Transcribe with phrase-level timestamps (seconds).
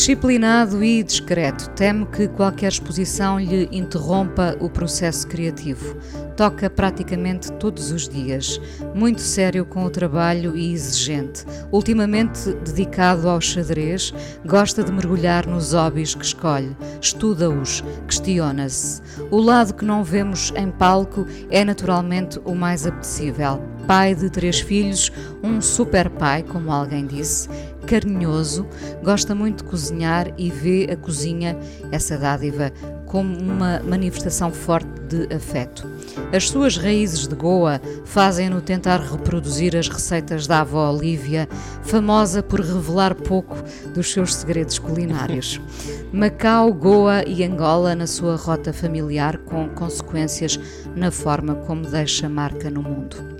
[0.00, 5.94] Disciplinado e discreto, teme que qualquer exposição lhe interrompa o processo criativo.
[6.34, 8.58] Toca praticamente todos os dias,
[8.94, 11.44] muito sério com o trabalho e exigente.
[11.70, 14.14] Ultimamente dedicado ao xadrez,
[14.46, 19.02] gosta de mergulhar nos hobbies que escolhe, estuda-os, questiona-se.
[19.30, 23.62] O lado que não vemos em palco é naturalmente o mais apetecível.
[23.86, 25.12] Pai de três filhos,
[25.42, 27.48] um super pai, como alguém disse,
[27.90, 28.68] carinhoso,
[29.02, 31.58] gosta muito de cozinhar e vê a cozinha,
[31.90, 32.72] essa dádiva,
[33.04, 35.90] como uma manifestação forte de afeto.
[36.32, 41.48] As suas raízes de Goa fazem-no tentar reproduzir as receitas da avó Olívia,
[41.82, 43.56] famosa por revelar pouco
[43.92, 45.60] dos seus segredos culinários.
[46.14, 50.60] Macau, Goa e Angola na sua rota familiar, com consequências
[50.94, 53.39] na forma como deixa marca no mundo.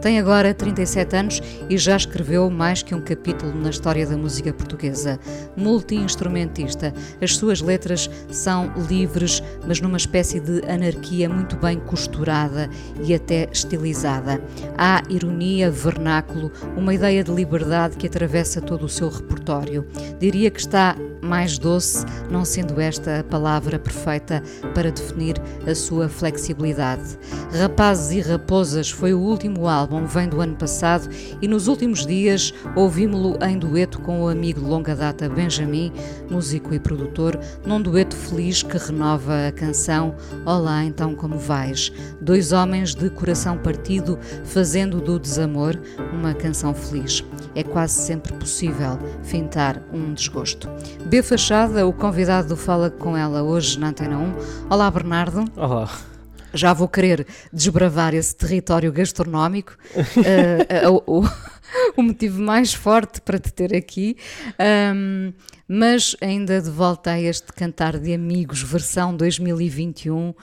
[0.00, 4.52] Tem agora 37 anos e já escreveu mais que um capítulo na história da música
[4.52, 5.18] portuguesa.
[5.56, 12.68] Multi-instrumentista, as suas letras são livres, mas numa espécie de anarquia muito bem costurada
[13.02, 14.40] e até estilizada.
[14.76, 19.86] Há ironia, vernáculo, uma ideia de liberdade que atravessa todo o seu repertório.
[20.18, 24.42] Diria que está mais doce, não sendo esta a palavra perfeita
[24.74, 25.36] para definir
[25.66, 27.18] a sua flexibilidade.
[27.58, 31.08] Rapazes e Raposas foi o último álbum, vem do ano passado
[31.40, 35.92] e nos últimos dias ouvimos-lo em dueto com o amigo de longa data Benjamin,
[36.30, 41.92] músico e produtor, num dueto feliz que renova a canção Olá, então como vais?
[42.20, 45.78] Dois homens de coração partido fazendo do desamor
[46.12, 47.24] uma canção feliz.
[47.54, 50.68] É quase sempre possível fintar um desgosto.
[51.06, 54.68] B Fachada, o convidado do Fala com ela hoje na Antena 1.
[54.68, 55.44] Olá, Bernardo.
[55.56, 55.88] Olá.
[56.52, 59.76] Já vou querer desbravar esse território gastronómico.
[59.94, 61.30] uh, uh, uh,
[61.96, 64.16] o motivo mais forte para te ter aqui.
[64.92, 65.32] Um,
[65.68, 70.34] mas ainda de volta a este cantar de amigos, versão 2021,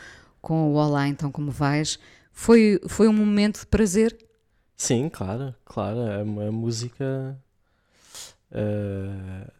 [0.41, 1.99] com o Olá, então como vais?
[2.31, 4.17] Foi, foi um momento de prazer?
[4.77, 5.99] Sim, claro, claro.
[5.99, 7.37] A, a música.
[8.49, 9.51] Uh,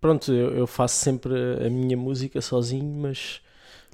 [0.00, 1.34] pronto, eu, eu, faço sempre
[1.64, 3.40] a minha música sozinho, mas,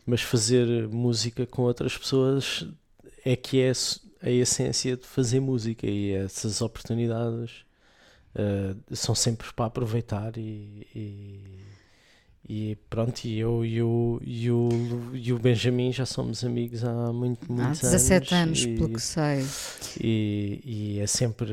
[0.04, 2.66] mas fazer música com outras pessoas
[3.24, 3.72] é que é
[4.22, 7.64] a essência de fazer música e essas oportunidades
[8.34, 11.40] uh, são sempre para aproveitar e, e,
[12.48, 14.68] e pronto, e eu e o, e, o,
[15.12, 18.58] e o Benjamin já somos amigos há muito, muitos há 17 anos.
[18.60, 19.46] anos, e, pelo que sei.
[20.00, 21.52] E, e é sempre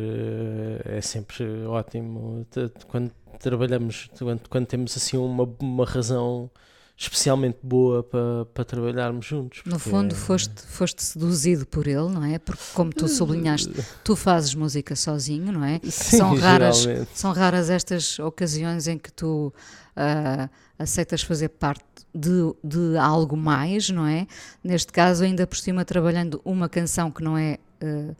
[0.85, 2.45] é sempre ótimo
[2.87, 6.49] quando trabalhamos, quando, quando temos assim uma, uma razão
[6.95, 9.61] especialmente boa para, para trabalharmos juntos.
[9.65, 12.37] No fundo, foste, foste seduzido por ele, não é?
[12.37, 13.73] Porque, como tu sublinhaste,
[14.03, 15.79] tu fazes música sozinho, não é?
[15.83, 19.51] Sim, são, raras, são raras estas ocasiões em que tu
[19.97, 21.83] uh, aceitas fazer parte
[22.13, 24.27] de, de algo mais, não é?
[24.63, 28.15] Neste caso, ainda por cima, trabalhando uma canção que não é, uh,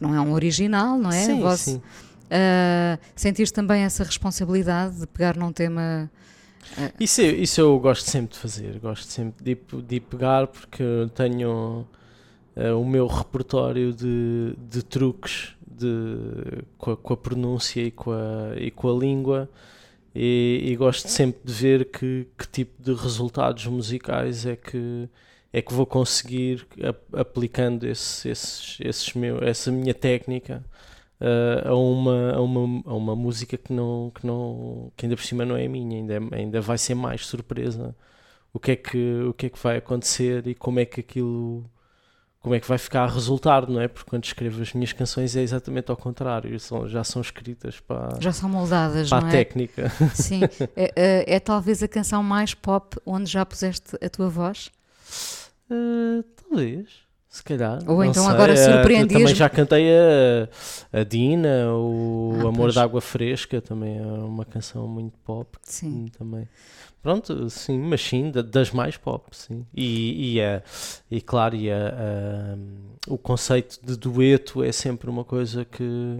[0.00, 1.24] não é um original, não é?
[1.24, 1.82] Sim, Vosso, sim.
[2.32, 6.10] Uh, sentiste também essa responsabilidade de pegar num tema.
[6.78, 10.82] Uh, isso, isso eu gosto sempre de fazer, gosto sempre de, de pegar porque
[11.14, 11.86] tenho
[12.56, 18.12] uh, o meu repertório de, de truques de, com, a, com a pronúncia e com
[18.12, 19.50] a, e com a língua
[20.14, 25.08] e, e, gosto sempre de ver que, que tipo de resultados musicais é que
[25.52, 26.66] é que vou conseguir
[27.12, 30.64] aplicando esse, esses, esses meu, essa minha técnica
[31.22, 35.24] uh, a, uma, a, uma, a uma música que, não, que, não, que ainda por
[35.24, 37.94] cima não é minha, ainda, é, ainda vai ser mais surpresa
[38.52, 41.64] o que, é que, o que é que vai acontecer e como é que aquilo
[42.40, 43.86] como é que vai ficar a resultar, não é?
[43.86, 48.18] Porque quando escrevo as minhas canções é exatamente ao contrário, são, já são escritas para,
[48.20, 49.32] já são moldadas, para não a é?
[49.32, 49.88] técnica.
[50.12, 50.40] Sim,
[50.74, 54.72] é, é, é, talvez a canção mais pop onde já puseste a tua voz?
[55.70, 57.01] Uh, talvez.
[57.32, 57.78] Se calhar.
[57.88, 58.32] Ou então sei.
[58.34, 62.74] agora surpreendias Também já cantei a, a Dina, o Ah, Amor pois.
[62.74, 65.56] da Água Fresca, também é uma canção muito pop.
[65.62, 66.08] Sim.
[66.18, 66.46] Também.
[67.02, 69.64] Pronto, sim, mas sim, da- das mais pop, sim.
[69.74, 70.62] E, e, a-
[71.10, 76.18] e claro, e a- a- o conceito de dueto é sempre uma coisa que,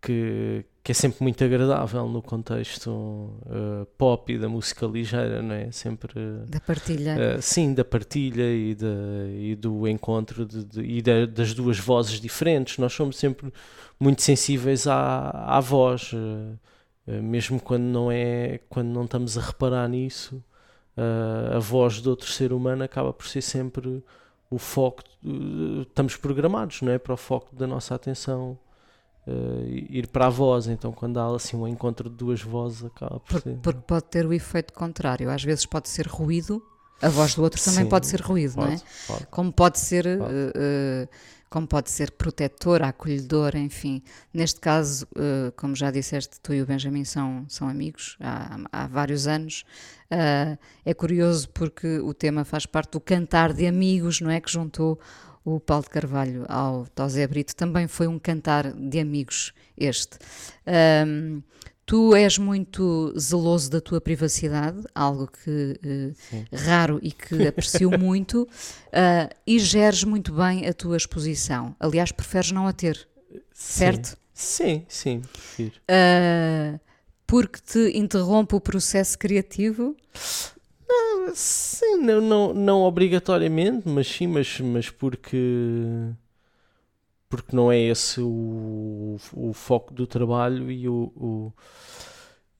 [0.00, 5.54] que, que é sempre muito agradável no contexto uh, pop e da música ligeira, não
[5.54, 5.72] é?
[5.72, 6.12] Sempre.
[6.20, 7.16] Uh, da partilha.
[7.16, 8.86] Uh, sim, da partilha e, de,
[9.34, 12.76] e do encontro de, de, e das duas vozes diferentes.
[12.76, 13.50] Nós somos sempre
[13.98, 16.10] muito sensíveis à, à voz,
[17.06, 20.44] mesmo quando não, é, quando não estamos a reparar nisso.
[21.54, 24.04] a voz de outro ser humano acaba por ser sempre
[24.50, 25.02] o foco.
[25.88, 26.98] estamos programados, não é?
[26.98, 28.58] Para o foco da nossa atenção
[29.26, 30.66] uh, ir para a voz.
[30.66, 34.32] Então, quando há assim um encontro de duas vozes, acaba por porque, pode ter o
[34.32, 35.30] efeito contrário.
[35.30, 36.62] Às vezes pode ser ruído,
[37.00, 38.80] a voz do outro também Sim, pode ser ruído, pode, não é?
[39.06, 39.26] Pode.
[39.26, 40.18] Como pode ser.
[40.18, 40.32] Pode.
[40.32, 41.08] Uh,
[41.54, 44.02] como pode ser protetor, acolhedor, enfim.
[44.32, 48.86] Neste caso, uh, como já disseste, tu e o Benjamin são, são amigos há, há
[48.88, 49.64] vários anos.
[50.10, 54.40] Uh, é curioso porque o tema faz parte do cantar de amigos, não é?
[54.40, 54.98] Que juntou
[55.44, 60.18] o Paulo de Carvalho ao Tosé Brito, também foi um cantar de amigos este.
[61.06, 61.42] Um,
[61.84, 68.44] tu és muito zeloso da tua privacidade, algo que uh, raro e que aprecio muito,
[68.44, 71.76] uh, e geres muito bem a tua exposição.
[71.78, 73.06] Aliás, preferes não a ter,
[73.52, 74.16] certo?
[74.32, 75.22] Sim, sim,
[75.54, 75.70] sim.
[75.90, 76.80] Uh,
[77.26, 79.96] porque te interrompe o processo criativo?
[81.34, 85.36] Sim, não, não, não obrigatoriamente, mas sim, mas, mas porque
[87.28, 91.52] porque não é esse o, o foco do trabalho e o, o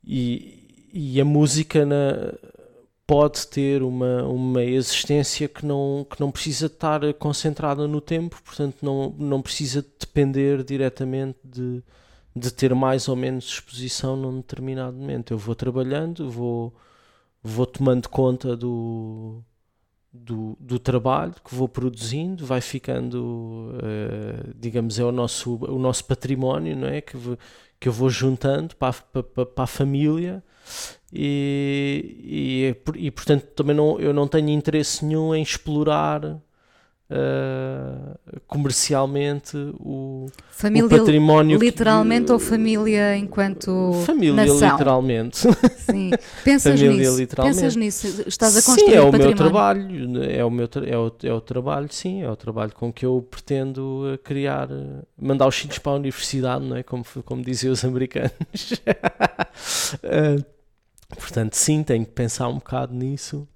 [0.02, 2.34] e, e a música na,
[3.06, 8.76] pode ter uma, uma existência que não, que não precisa estar concentrada no tempo, portanto
[8.82, 11.82] não, não precisa depender diretamente de,
[12.34, 15.32] de ter mais ou menos exposição num determinado momento.
[15.32, 16.74] Eu vou trabalhando, vou
[17.44, 19.42] vou tomando conta do,
[20.10, 26.06] do, do, trabalho que vou produzindo, vai ficando, uh, digamos, é o nosso, o nosso
[26.06, 27.02] património, não é?
[27.02, 27.18] Que,
[27.78, 30.42] que eu vou juntando para, para, para a família
[31.12, 36.40] e, e, e, portanto também não, eu não tenho interesse nenhum em explorar
[37.10, 41.58] uh, comercialmente o, família, o património.
[41.58, 43.92] Literalmente que, ou família enquanto.
[44.06, 44.70] Família, nação.
[44.70, 45.38] literalmente.
[45.78, 46.10] Sim.
[46.44, 47.18] Pensas família, nisso.
[47.18, 47.56] Literalmente.
[47.56, 48.24] Pensas nisso.
[48.26, 49.26] Estás a construir sim, é o património.
[49.26, 50.24] meu trabalho.
[50.24, 52.22] É o, meu é, o, é o trabalho, sim.
[52.22, 54.70] É o trabalho com que eu pretendo eh, criar.
[54.70, 56.82] Eh, mandar os filhos para a universidade, não é?
[56.82, 58.32] Como, como diziam os americanos.
[60.02, 60.44] uh,
[61.16, 63.46] portanto, sim, tenho que pensar um bocado nisso.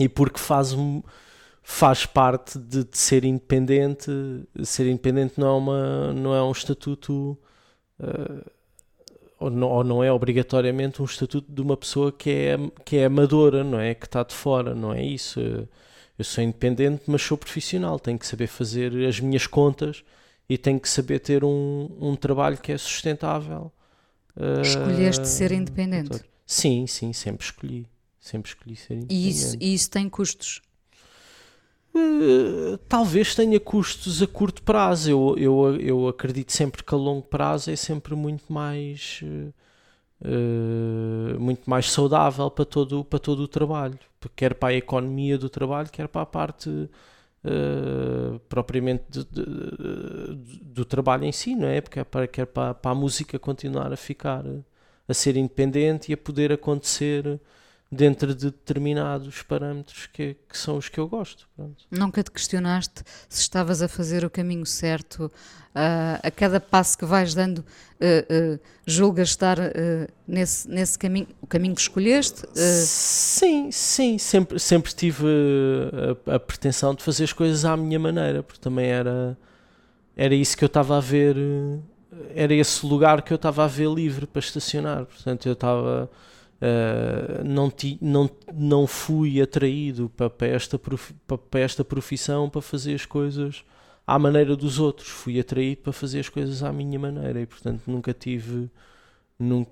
[0.00, 1.02] E porque faz um
[1.70, 4.10] faz parte de, de, ser independente.
[4.64, 7.38] Ser independente não é, uma, não é um estatuto.
[8.00, 8.50] Uh,
[9.38, 12.56] ou, não, ou não é obrigatoriamente um estatuto de uma pessoa que é,
[12.86, 13.94] que é amadora, não é?
[13.94, 15.38] Que está de fora, não é isso.
[16.18, 18.00] Eu sou independente, mas sou profissional.
[18.00, 20.02] Tenho que saber fazer as minhas contas
[20.48, 23.70] e tenho que saber ter um, um trabalho que é sustentável.
[24.62, 26.18] Escolheste uh, ser independente?
[26.46, 27.86] Sim, sim, sempre escolhi.
[28.18, 29.14] Sempre escolhi ser independente.
[29.14, 30.62] E isso, e isso tem custos?
[31.94, 35.10] Eh, talvez tenha custos a curto prazo.
[35.10, 39.20] Eu, eu, eu acredito sempre que a longo prazo é sempre muito mais.
[40.20, 43.96] Uh, muito mais saudável para todo, para todo o trabalho,
[44.34, 50.84] quer para a economia do trabalho, quer para a parte uh, propriamente de, de, do
[50.84, 51.80] trabalho em si, não é?
[51.80, 54.44] Porque é para, quer para, para a música continuar a ficar
[55.06, 57.40] a ser independente e a poder acontecer
[57.90, 61.48] dentro de determinados parâmetros que, que são os que eu gosto.
[61.56, 61.84] Pronto.
[61.90, 67.06] Nunca te questionaste se estavas a fazer o caminho certo, uh, a cada passo que
[67.06, 69.56] vais dando, uh, uh, julgas estar
[70.26, 72.42] nesse, nesse caminho, o caminho que escolheste?
[72.54, 75.24] Sim, sim, sempre, sempre tive
[76.26, 79.36] a, a, pretensão de fazer as coisas à minha maneira, porque também era,
[80.14, 81.36] era isso que eu estava a ver,
[82.34, 86.10] era esse lugar que eu estava a ver livre para estacionar, portanto eu estava
[86.60, 92.50] Uh, não, ti, não, não fui atraído para, para, esta prof, para, para, esta profissão
[92.50, 93.64] para fazer as coisas
[94.04, 97.82] à maneira dos outros, fui atraído para fazer as coisas à minha maneira e portanto
[97.86, 98.68] nunca tive
[99.38, 99.70] nunca,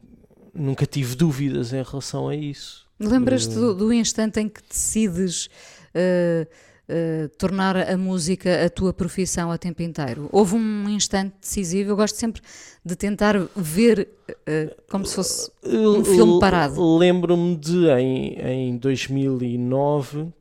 [0.55, 2.87] nunca tive dúvidas em relação a isso.
[3.01, 6.47] Lembras-te do, do, instante em que decides uh,
[6.89, 10.29] uh, tornar a música a tua profissão a tempo inteiro?
[10.33, 11.91] Houve um instante decisivo?
[11.91, 12.43] Eu gosto sempre
[12.85, 16.97] de tentar ver uh, como se fosse um filme parado.
[16.97, 20.33] Lembro-me de, em, em 2009,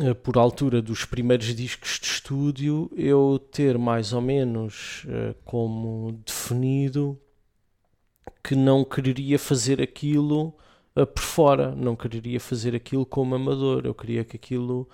[0.00, 5.06] eh, por altura dos primeiros discos de estúdio, eu ter mais ou menos
[5.44, 7.18] como definido
[8.44, 10.54] que não quereria fazer aquilo
[10.94, 14.88] por fora, não quereria fazer aquilo como amador, eu queria que aquilo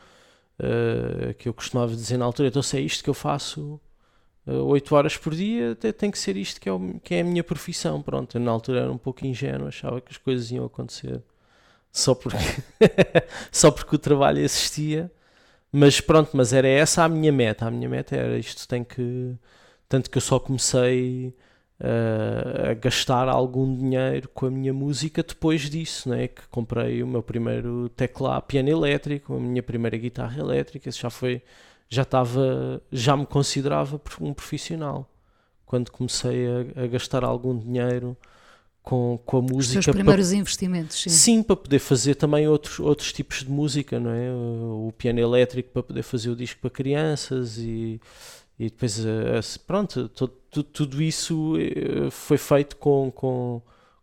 [0.61, 3.81] uh, que eu costumava dizer na altura, então se é isto que eu faço
[4.47, 7.43] 8 horas por dia, tem que ser isto que é, o, que é a minha
[7.43, 8.03] profissão.
[8.03, 11.23] Pronto, eu, na altura era um pouco ingênuo, achava que as coisas iam acontecer
[11.95, 12.37] só porque,
[13.53, 15.11] só porque o trabalho existia.
[15.73, 17.67] Mas pronto, mas era essa a minha meta.
[17.67, 19.35] A minha meta era isto tem que.
[19.89, 21.35] Tanto que eu só comecei
[21.81, 26.29] uh, a gastar algum dinheiro com a minha música depois disso, né?
[26.29, 31.11] que comprei o meu primeiro teclado piano elétrico, a minha primeira guitarra elétrica, isso já
[31.11, 31.43] foi,
[31.89, 35.11] já estava, já me considerava um profissional.
[35.67, 38.17] Quando comecei a, a gastar algum dinheiro
[38.85, 39.79] com, com a música.
[39.79, 41.11] Os seus primeiros para, investimentos, sim.
[41.11, 44.31] Sim, para poder fazer também outros, outros tipos de música, não é?
[44.31, 47.99] O, o piano elétrico para poder fazer o disco para crianças e,
[48.59, 50.33] e depois, eh, pronto, todo,
[50.63, 53.61] tudo isso eh, foi feito com, com,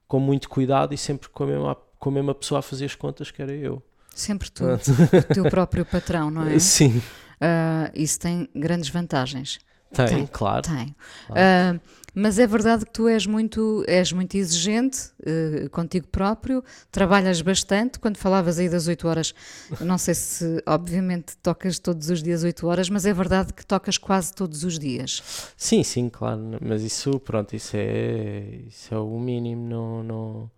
[0.08, 2.96] com muito cuidado e sempre com a, mesma, com a mesma pessoa a fazer as
[2.96, 3.82] contas que era eu.
[4.14, 6.60] Sempre tu, o teu próprio patrão, não é?
[6.60, 6.98] Sim.
[6.98, 9.60] Uh, isso tem grandes vantagens.
[9.94, 10.64] Tem, tem claro.
[10.64, 10.96] Tem.
[11.28, 11.78] Claro.
[11.78, 17.42] Uh, mas é verdade que tu és muito, és muito exigente uh, contigo próprio, trabalhas
[17.42, 18.00] bastante.
[18.00, 19.34] Quando falavas aí das 8 horas,
[19.80, 23.98] não sei se obviamente tocas todos os dias 8 horas, mas é verdade que tocas
[23.98, 25.54] quase todos os dias.
[25.56, 26.42] Sim, sim, claro.
[26.62, 29.70] Mas isso, pronto, isso é, isso é o mínimo.
[29.70, 30.52] Não, não,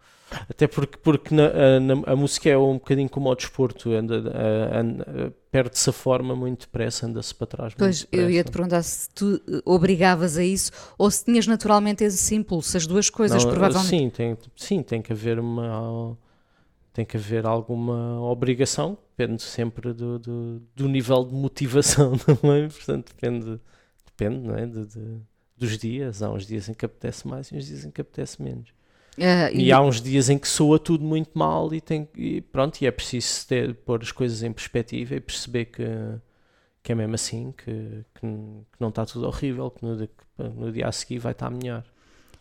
[0.49, 4.15] até porque, porque na, na, a música é um bocadinho como o desporto, anda,
[4.73, 7.73] anda, perde-se a forma muito depressa, anda-se para trás.
[7.75, 12.03] Pois, eu ia te perguntar se tu eh, obrigavas a isso ou se tinhas naturalmente
[12.03, 13.87] esse impulso, as duas coisas, Não, provavelmente.
[13.87, 16.17] Sim tem, sim, tem que haver uma.
[16.91, 23.11] Tem que haver alguma obrigação, depende sempre do, do, do nível de motivação também, portanto
[23.15, 23.59] depende,
[24.05, 24.65] depende não é?
[24.67, 25.17] de, de,
[25.57, 26.21] dos dias.
[26.21, 28.71] Há uns dias em que apetece mais e uns dias em que apetece menos.
[29.17, 32.41] Uh, e, e, há uns dias em que soa tudo muito mal e, tem, e
[32.41, 35.85] pronto, e é preciso ter, pôr as coisas em perspectiva e perceber que,
[36.81, 40.71] que é mesmo assim, que, que, que não está tudo horrível, que no, que no,
[40.71, 41.83] dia a seguir vai estar melhor.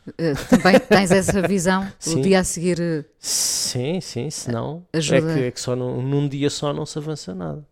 [0.09, 2.21] Uh, também tens essa visão, sim.
[2.21, 2.81] o dia a seguir.
[2.81, 5.31] Uh, sim, sim, senão ajuda.
[5.31, 7.67] É, que, é que só num, num dia só não se avança nada.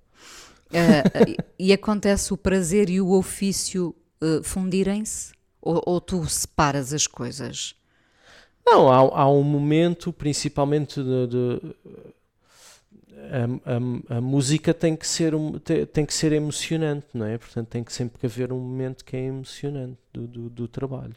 [1.59, 3.95] e acontece o prazer e o ofício
[4.43, 5.33] fundirem-se?
[5.61, 7.75] Ou, ou tu separas as coisas?
[8.71, 11.77] Não, há, há um momento, principalmente de, de
[13.67, 15.33] a, a, a, música tem que ser
[15.65, 17.37] tem, tem, que ser emocionante, não é?
[17.37, 21.17] Portanto, tem que sempre haver um momento que é emocionante do, do, do trabalho.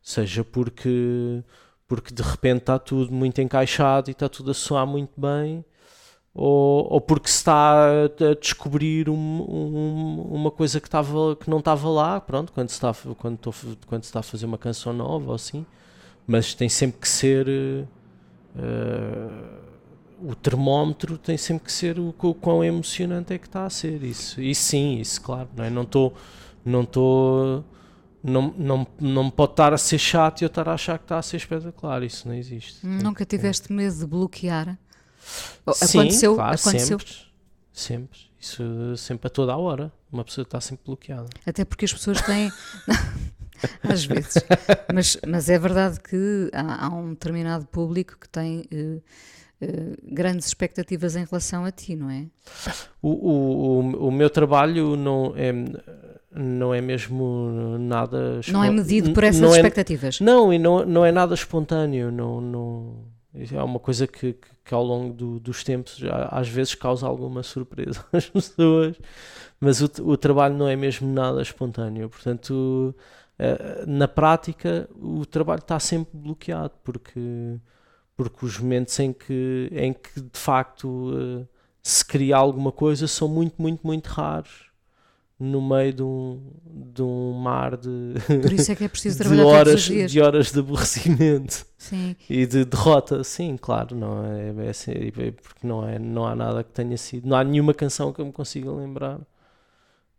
[0.00, 1.42] Seja porque
[1.88, 5.64] porque de repente está tudo muito encaixado e está tudo a soar muito bem,
[6.32, 11.58] ou, ou porque se está a descobrir um, um, uma coisa que, estava, que não
[11.58, 13.54] estava lá, pronto, quando se, está, quando, estou,
[13.86, 15.66] quando se está a fazer uma canção nova ou assim
[16.26, 17.88] mas tem sempre que ser uh,
[20.22, 24.02] o termómetro tem sempre que ser o, o quão emocionante é que está a ser.
[24.02, 25.70] Isso e sim isso claro não é?
[25.70, 26.14] não estou
[26.64, 27.64] não estou
[28.24, 31.18] não, não, não pode estar a ser chato e eu estar a achar que está
[31.18, 32.02] a ser espetacular.
[32.02, 32.84] Isso não existe.
[32.86, 34.78] Nunca tiveste medo de bloquear?
[35.74, 36.98] Sim, aconteceu claro, aconteceu?
[36.98, 37.14] sempre,
[37.70, 38.18] sempre.
[38.40, 39.92] Isso sempre a toda a hora.
[40.10, 41.28] Uma pessoa está sempre bloqueada.
[41.44, 42.50] Até porque as pessoas têm
[43.82, 44.34] Às vezes.
[44.92, 49.02] Mas, mas é verdade que há, há um determinado público que tem uh,
[49.62, 52.26] uh, grandes expectativas em relação a ti, não é?
[53.00, 55.52] O, o, o, o meu trabalho não é
[56.34, 60.58] não é mesmo nada não é medido por essas não é expectativas é, não e
[60.58, 63.04] não, não é nada espontâneo não, não
[63.52, 67.42] é uma coisa que, que, que ao longo do, dos tempos às vezes causa alguma
[67.42, 68.96] surpresa às pessoas
[69.60, 73.02] mas o, o trabalho não é mesmo nada espontâneo portanto eh,
[73.86, 77.58] na prática o trabalho está sempre bloqueado porque
[78.16, 81.48] porque os momentos em que em que de facto uh,
[81.82, 84.72] se cria alguma coisa são muito muito muito raros
[85.38, 89.42] no meio de um, de um mar de, Por isso é que é preciso trabalhar
[89.42, 92.14] de horas, de horas de aborrecimento sim.
[92.30, 96.62] e de derrota, sim, claro, não é, é, é, porque não, é, não há nada
[96.62, 99.18] que tenha sido, não há nenhuma canção que eu me consiga lembrar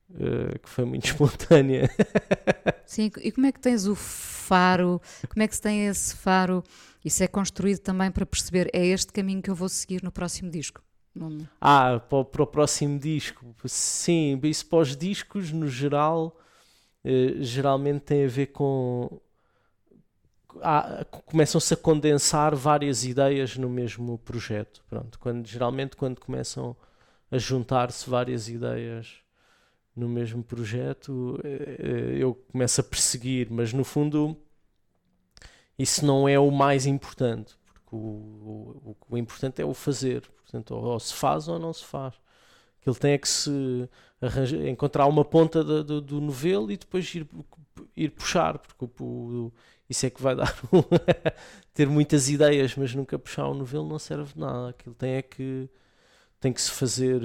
[0.10, 1.90] uh, que foi muito espontânea.
[2.86, 5.02] Sim, e como é que tens o faro?
[5.30, 6.64] Como é que se tem esse faro?
[7.04, 10.50] Isso é construído também para perceber, é este caminho que eu vou seguir no próximo
[10.50, 10.82] disco?
[11.14, 11.48] Não...
[11.62, 13.56] Ah, para o, para o, próximo disco.
[13.66, 16.38] Sim, isso para os discos, no geral,
[17.04, 19.22] eh, geralmente tem a ver com.
[20.62, 24.84] Ah, começam-se a condensar várias ideias no mesmo projeto.
[24.90, 26.76] Pronto, quando, geralmente, quando começam
[27.32, 29.25] a juntar-se várias ideias
[29.96, 34.38] no mesmo projeto, eh, eh, eu começo a perseguir, mas no fundo
[35.78, 40.76] isso não é o mais importante, porque o, o, o importante é o fazer, portanto,
[40.76, 42.14] ou, se faz ou não se faz.
[42.82, 43.90] que ele tem é que se
[44.22, 47.28] arranja, encontrar uma ponta do, do, do novelo e depois ir,
[47.96, 49.54] ir puxar, porque o, o,
[49.90, 50.54] isso é que vai dar
[51.74, 54.70] ter muitas ideias, mas nunca puxar um novelo não serve de nada.
[54.70, 55.70] Aquilo tem é que
[56.40, 57.22] tem que se fazer.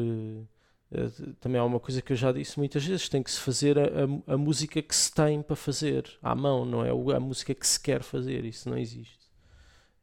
[0.92, 3.78] Uh, também há uma coisa que eu já disse muitas vezes: tem que se fazer
[3.78, 7.54] a, a, a música que se tem para fazer à mão, não é a música
[7.54, 8.44] que se quer fazer.
[8.44, 9.30] Isso não existe.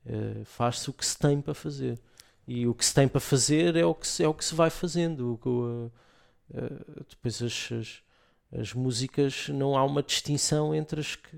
[0.05, 1.99] Uh, Faz-se o que se tem para fazer.
[2.47, 4.55] E o que se tem para fazer é o que se, é o que se
[4.55, 5.37] vai fazendo.
[5.45, 5.91] Uh,
[7.09, 8.01] depois as, as,
[8.57, 11.37] as, músicas, não há uma distinção entre as que,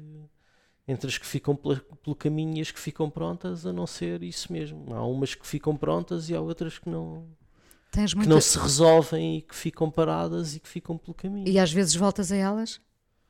[0.88, 4.22] entre as que ficam pela, pelo caminho e as que ficam prontas, a não ser
[4.22, 4.94] isso mesmo.
[4.94, 7.28] Há umas que ficam prontas e há outras que não.
[7.92, 11.48] Tens que não se resolvem e que ficam paradas e que ficam pelo caminho.
[11.48, 12.80] E às vezes voltas a elas?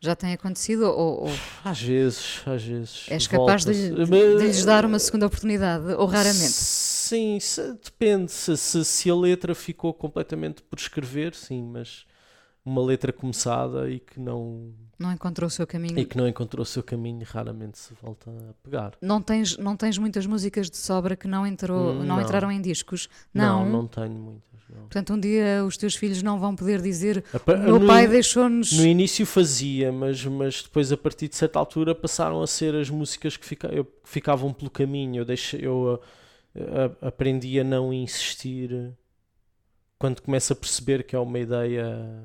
[0.02, 0.84] Já tem acontecido?
[0.84, 1.30] Ou, ou...
[1.64, 3.06] Às vezes, às vezes.
[3.10, 5.94] És capaz de, de, de, lhes dar uma segunda oportunidade?
[5.94, 6.54] Ou raramente?
[6.54, 8.32] Sim, se, depende.
[8.32, 12.06] Se, se, se, a letra ficou completamente por escrever, sim, mas
[12.66, 14.74] uma letra começada e que não.
[14.98, 15.98] Não encontrou o seu caminho.
[15.98, 18.98] E que não encontrou o seu caminho, raramente se volta a pegar.
[19.02, 22.62] Não tens, não tens muitas músicas de sobra que não, entrou, não, não entraram em
[22.62, 23.08] discos?
[23.34, 24.50] Não, não, não tenho muitas.
[24.70, 24.82] Não.
[24.82, 28.74] Portanto, um dia os teus filhos não vão poder dizer o meu pai deixou-nos.
[28.74, 32.90] No início fazia, mas, mas depois, a partir de certa altura, passaram a ser as
[32.90, 35.22] músicas que, fica, eu, que ficavam pelo caminho.
[35.22, 36.02] Eu, deixei, eu
[36.56, 38.94] a, a, aprendi a não insistir
[39.98, 42.24] quando começo a perceber que é uma ideia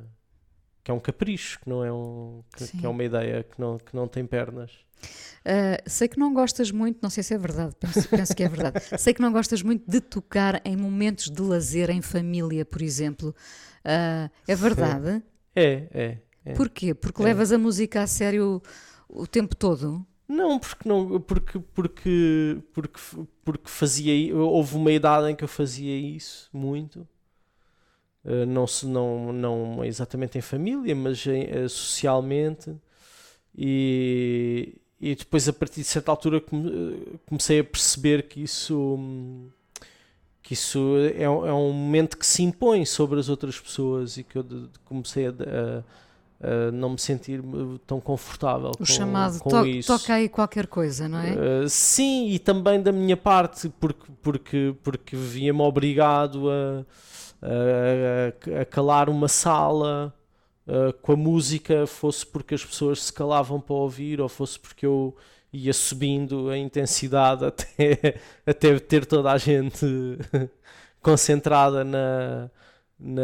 [0.84, 3.78] que é um capricho, que não é um que, que, é uma ideia que não,
[3.78, 4.70] que não tem pernas.
[5.40, 8.48] Uh, sei que não gostas muito, não sei se é verdade, penso, penso que é
[8.48, 8.84] verdade.
[8.98, 13.34] sei que não gostas muito de tocar em momentos de lazer em família, por exemplo.
[13.80, 15.22] Uh, é verdade?
[15.56, 16.18] É, é.
[16.44, 16.92] é Porquê?
[16.94, 17.26] Porque é.
[17.26, 18.60] levas a música a sério
[19.08, 20.04] o tempo todo?
[20.26, 23.00] Não, porque não, porque porque porque
[23.44, 27.06] porque fazia houve uma idade em que eu fazia isso muito
[28.46, 32.74] não, se, não, não exatamente em família, mas em, uh, socialmente.
[33.56, 38.98] E, e depois, a partir de certa altura, eh, comecei a perceber que isso,
[40.42, 44.38] que isso é, é um momento que se impõe sobre as outras pessoas e que
[44.38, 44.44] eu
[44.84, 47.40] comecei a, a, a não me sentir
[47.86, 49.86] tão confortável o com, chamado com to isso.
[49.86, 51.64] toca aí qualquer coisa, não é?
[51.64, 56.84] Uh, sim, e também da minha parte, porque, porque, porque via-me obrigado a
[57.44, 60.14] a, a calar uma sala
[60.66, 64.86] uh, com a música, fosse porque as pessoas se calavam para ouvir ou fosse porque
[64.86, 65.14] eu
[65.52, 69.86] ia subindo a intensidade até, até ter toda a gente
[71.00, 72.50] concentrada na,
[72.98, 73.22] na,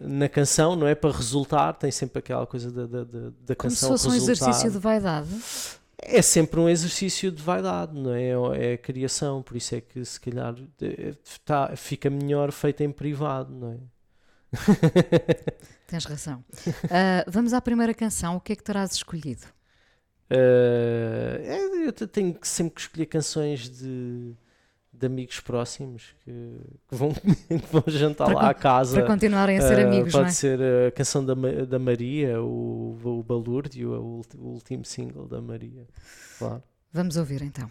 [0.00, 0.94] na canção, não é?
[0.94, 3.88] Para resultar, tem sempre aquela coisa da, da, da, canção.
[3.88, 5.28] Como se fosse um exercício de vaidade
[6.02, 8.30] é sempre um exercício de vaidade, não é?
[8.56, 10.54] É a criação, por isso é que se calhar
[11.44, 13.78] tá, fica melhor feita em privado, não é?
[15.86, 16.44] Tens razão.
[16.66, 18.36] Uh, vamos à primeira canção.
[18.36, 19.46] O que é que terás escolhido?
[20.30, 24.34] Uh, eu tenho sempre que escolher canções de
[24.98, 28.98] de amigos próximos que, que vão, que vão jantar para lá à casa.
[28.98, 30.32] Para continuarem a ser uh, amigos, Pode é?
[30.32, 31.34] ser a canção da,
[31.68, 35.86] da Maria, o, o Balúrdio, o, o último single da Maria.
[36.38, 36.62] Claro.
[36.92, 37.70] Vamos ouvir então.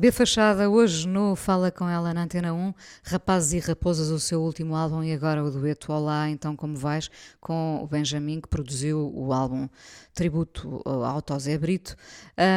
[0.00, 4.40] B Fachada, hoje no Fala Com Ela na Antena 1, Rapazes e Raposas, o seu
[4.40, 9.12] último álbum e agora o dueto Olá, então como vais, com o Benjamin, que produziu
[9.14, 9.68] o álbum
[10.14, 11.94] tributo ao Tosé Brito.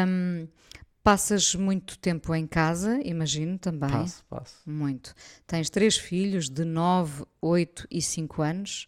[0.08, 0.48] Um,
[1.04, 3.90] passas muito tempo em casa, imagino também.
[3.90, 4.56] Passo, passo.
[4.66, 5.14] Muito.
[5.46, 8.88] Tens três filhos de 9, 8 e 5 anos.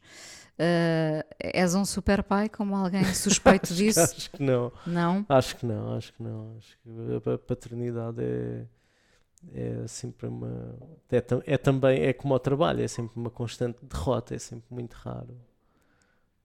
[0.58, 4.00] Uh, és um super pai, como alguém suspeito acho, disso?
[4.00, 4.72] Acho que não.
[4.88, 5.26] Não?
[5.28, 6.56] Acho que não, acho que não.
[6.58, 8.66] Acho que a paternidade é,
[9.54, 10.78] é sempre uma.
[11.12, 14.94] É, é também, é como o trabalho, é sempre uma constante derrota, é sempre muito
[14.94, 15.36] raro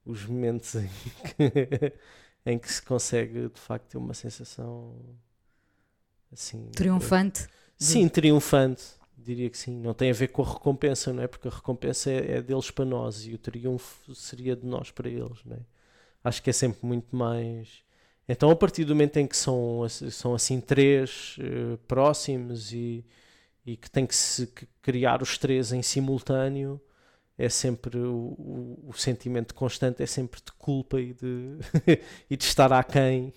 [0.05, 1.93] os momentos em que,
[2.45, 4.95] em que se consegue de facto ter uma sensação
[6.31, 6.69] assim.
[6.71, 7.47] Triunfante?
[7.77, 8.83] Sim, triunfante
[9.21, 9.79] diria que sim.
[9.79, 11.27] Não tem a ver com a recompensa, não é?
[11.27, 15.09] Porque a recompensa é, é deles para nós e o triunfo seria de nós para
[15.09, 15.59] eles, não é?
[16.23, 17.83] Acho que é sempre muito mais.
[18.27, 23.05] Então, a partir do momento em que são, são assim três uh, próximos e,
[23.65, 24.47] e que tem que se
[24.81, 26.79] criar os três em simultâneo,
[27.37, 31.57] é sempre o, o, o sentimento constante é sempre de culpa e de,
[32.29, 33.33] e de estar aquém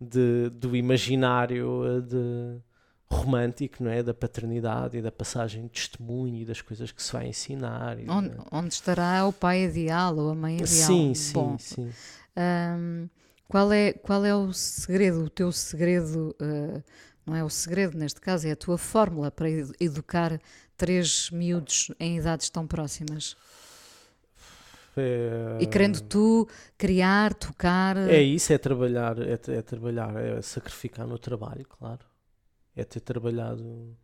[0.00, 2.60] de, do imaginário eh, de,
[3.10, 4.02] romântico, não é?
[4.02, 7.96] Da paternidade e da passagem de testemunho e das coisas que se vai ensinar.
[8.08, 10.68] Onde, onde, estará o pai ideal ou a mãe ideal?
[10.68, 11.90] Sim, sim, Bom, sim.
[12.36, 13.08] Um,
[13.48, 16.82] qual, é, qual é o segredo, o teu segredo, uh,
[17.24, 19.48] não é o segredo neste caso, é a tua fórmula para
[19.80, 20.40] educar
[20.76, 23.36] três miúdos em idades tão próximas?
[24.96, 25.58] É...
[25.60, 27.96] E querendo tu criar, tocar.
[28.08, 32.00] É isso, é trabalhar, é, é trabalhar, é sacrificar no trabalho, claro
[32.76, 33.96] é ter trabalhado.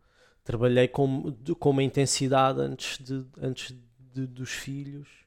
[0.43, 3.73] Trabalhei com, com uma intensidade antes, de, antes
[4.13, 5.23] de, dos filhos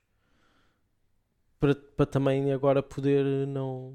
[1.58, 3.94] para, para também agora poder não.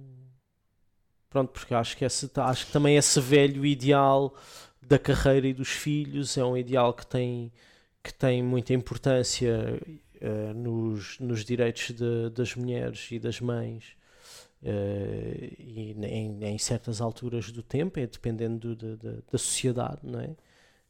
[1.29, 4.35] Pronto, porque acho que, esse, acho que também esse velho ideal
[4.81, 7.53] da carreira e dos filhos é um ideal que tem,
[8.03, 9.79] que tem muita importância
[10.21, 13.95] uh, nos, nos direitos de, das mulheres e das mães
[14.63, 20.19] Uh, e em, em, certas alturas do tempo, é dependendo do, da, da sociedade, não
[20.19, 20.36] é?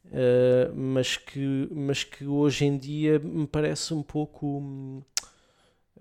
[0.05, 5.05] Uh, mas, que, mas que hoje em dia me parece um pouco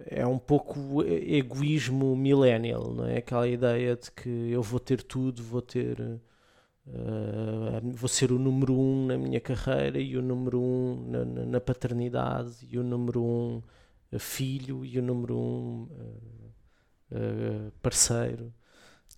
[0.06, 3.18] é um pouco egoísmo millennial, não é?
[3.18, 6.20] Aquela ideia de que eu vou ter tudo, vou ter uh,
[7.92, 12.66] vou ser o número um na minha carreira e o número um na, na paternidade
[12.68, 13.62] e o número um
[14.18, 15.88] filho e o número um
[17.12, 18.52] uh, parceiro.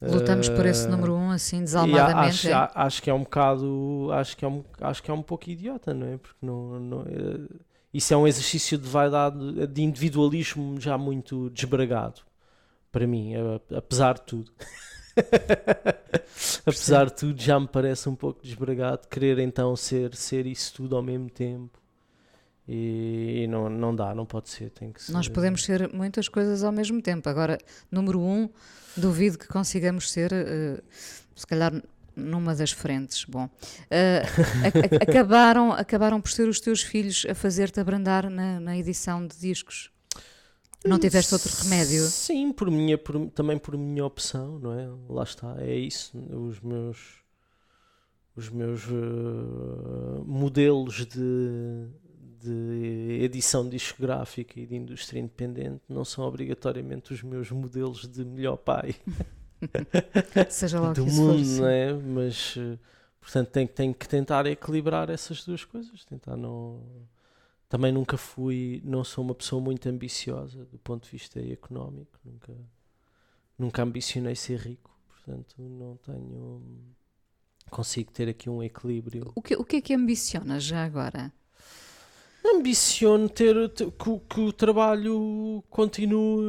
[0.01, 2.49] Lutamos por esse número um assim desalmadamente.
[2.49, 2.71] Acho, é?
[2.75, 5.95] acho, que é um bocado, acho que é um, acho que é um pouco idiota,
[5.95, 6.17] não é?
[6.17, 7.49] Porque não, não uh,
[7.95, 12.23] isso é um exercício de vaidade, de individualismo já muito desbragado
[12.91, 13.33] para mim,
[13.77, 14.53] apesar de tudo.
[16.67, 20.97] apesar de tudo, já me parece um pouco desbragado querer então ser, ser isso tudo
[20.97, 21.82] ao mesmo tempo.
[22.69, 25.13] E, não, não dá, não pode ser, tem que ser.
[25.13, 27.29] Nós podemos ser muitas coisas ao mesmo tempo.
[27.29, 27.59] Agora,
[27.91, 28.49] número um,
[28.97, 30.83] duvido que consigamos ser, uh,
[31.35, 31.73] se calhar,
[32.15, 33.25] numa das frentes.
[33.25, 39.27] Bom, uh, acabaram, acabaram por ser os teus filhos a fazer-te abrandar na, na edição
[39.27, 39.91] de discos.
[40.85, 42.03] Não tiveste outro remédio?
[42.07, 44.89] Sim, por minha, por, também por minha opção, não é?
[45.09, 46.19] Lá está, é isso.
[46.19, 46.99] Os meus,
[48.35, 51.87] os meus uh, modelos de,
[52.43, 58.57] de edição discográfica e de indústria independente não são obrigatoriamente os meus modelos de melhor
[58.57, 58.95] pai
[60.51, 61.93] Seja lá do que mundo, for, não é?
[61.93, 62.55] Mas
[63.21, 67.09] portanto tenho, tenho que tentar equilibrar essas duas coisas, tentar não
[67.69, 72.53] também nunca fui, não sou uma pessoa muito ambiciosa do ponto de vista económico, nunca
[73.59, 76.63] nunca ambicionei ser rico, portanto não tenho
[77.71, 79.33] consigo ter aqui um equilíbrio.
[79.35, 81.33] O que, o que é que ambiciona já agora?
[82.45, 86.45] Ambiciono ter, ter que, que, o trabalho continue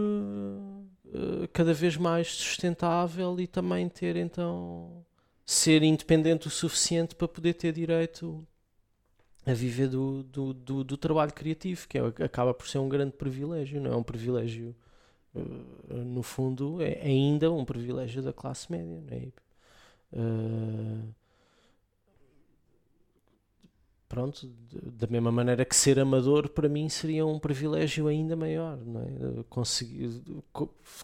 [1.07, 5.05] uh, cada vez mais sustentável e também ter então
[5.45, 8.45] ser independente o suficiente para poder ter direito
[9.45, 13.11] a viver do, do, do, do trabalho criativo, que é, acaba por ser um grande
[13.11, 14.73] privilégio, não é um privilégio,
[15.35, 19.27] uh, no fundo, é ainda um privilégio da classe média, não é?
[20.15, 21.13] Uh,
[24.13, 24.47] pronto,
[24.99, 29.43] da mesma maneira que ser amador para mim seria um privilégio ainda maior, não é?
[29.49, 30.21] Conseguir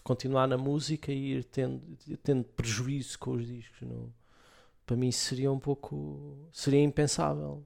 [0.02, 1.80] continuar na música e ir tendo,
[2.22, 4.12] tendo prejuízo com os discos, não?
[4.86, 7.64] Para mim seria um pouco, seria impensável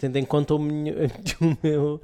[0.00, 0.92] tendo em conta o, minha-
[1.40, 2.00] o meu,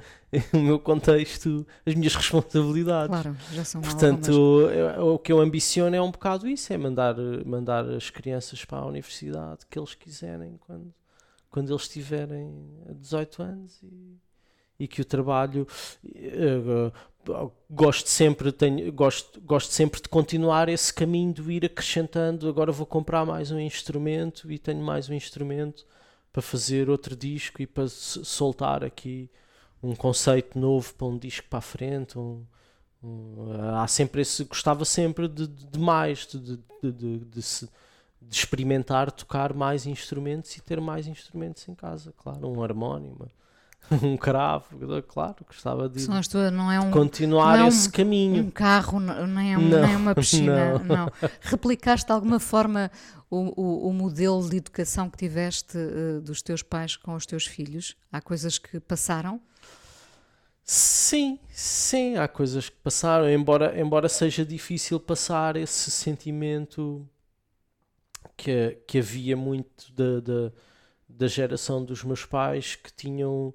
[0.54, 3.08] o meu contexto, as minhas responsabilidades.
[3.08, 4.30] Claro, já são Portanto,
[4.70, 8.78] eu- o que eu ambiciono é um bocado isso, é mandar, mandar as crianças para
[8.78, 10.94] a universidade que eles quiserem quando,
[11.50, 12.52] quando eles tiverem
[12.96, 14.18] 18 anos e,
[14.78, 15.66] e que o trabalho
[16.14, 16.92] eh,
[17.68, 22.48] gosto sempre tenho, gosto, gosto sempre de continuar esse caminho de ir acrescentando.
[22.48, 25.86] Agora vou comprar mais um instrumento e tenho mais um instrumento
[26.32, 29.30] para fazer outro disco e para soltar aqui
[29.82, 32.44] um conceito novo para um disco para a frente um,
[33.02, 37.68] um, há sempre esse gostava sempre de, de, mais de, de- de se-
[38.20, 43.16] de experimentar tocar mais instrumentos e ter mais instrumentos em casa claro um harmónio
[44.02, 44.76] um cravo
[45.08, 49.00] claro gostava de, tuas, não é um, continuar não é um- esse caminho um carro,
[49.00, 50.84] n- nem, é um- Não, nem uma piscina, não.
[50.96, 51.12] não.
[51.40, 52.90] Replicaste de alguma forma
[53.30, 57.46] o, o, o modelo de educação que tiveste eh, dos teus pais com os teus
[57.46, 57.96] filhos?
[58.12, 59.40] Há coisas que passaram?
[60.62, 67.08] Sim, sim, há coisas que passaram, embora, embora seja difícil passar esse sentimento
[68.36, 70.52] que, que havia muito da, da,
[71.08, 73.54] da geração dos meus pais que tinham,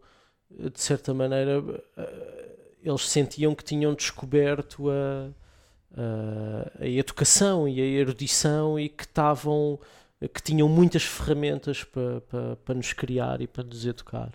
[0.50, 1.64] de certa maneira,
[1.98, 5.32] eh, eles sentiam que tinham descoberto a,
[5.98, 9.80] a, a educação e a erudição e que estavam,
[10.34, 14.32] que tinham muitas ferramentas para, para, para nos criar e para nos educar.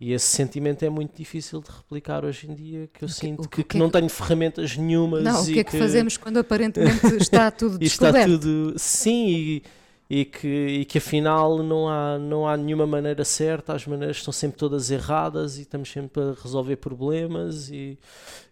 [0.00, 3.16] E esse sentimento é muito difícil de replicar hoje em dia, que eu O que-
[3.16, 5.24] sinto que, que que é não que- tenho ferramentas nenhumas.
[5.24, 8.40] Não, o que é que fazemos quando aparentemente está tudo e está descoberto?
[8.40, 9.62] tudo sim e,
[10.08, 14.32] e que, e que afinal não há, não há nenhuma maneira certa, as maneiras estão
[14.32, 17.98] sempre todas erradas e estamos sempre a resolver problemas e,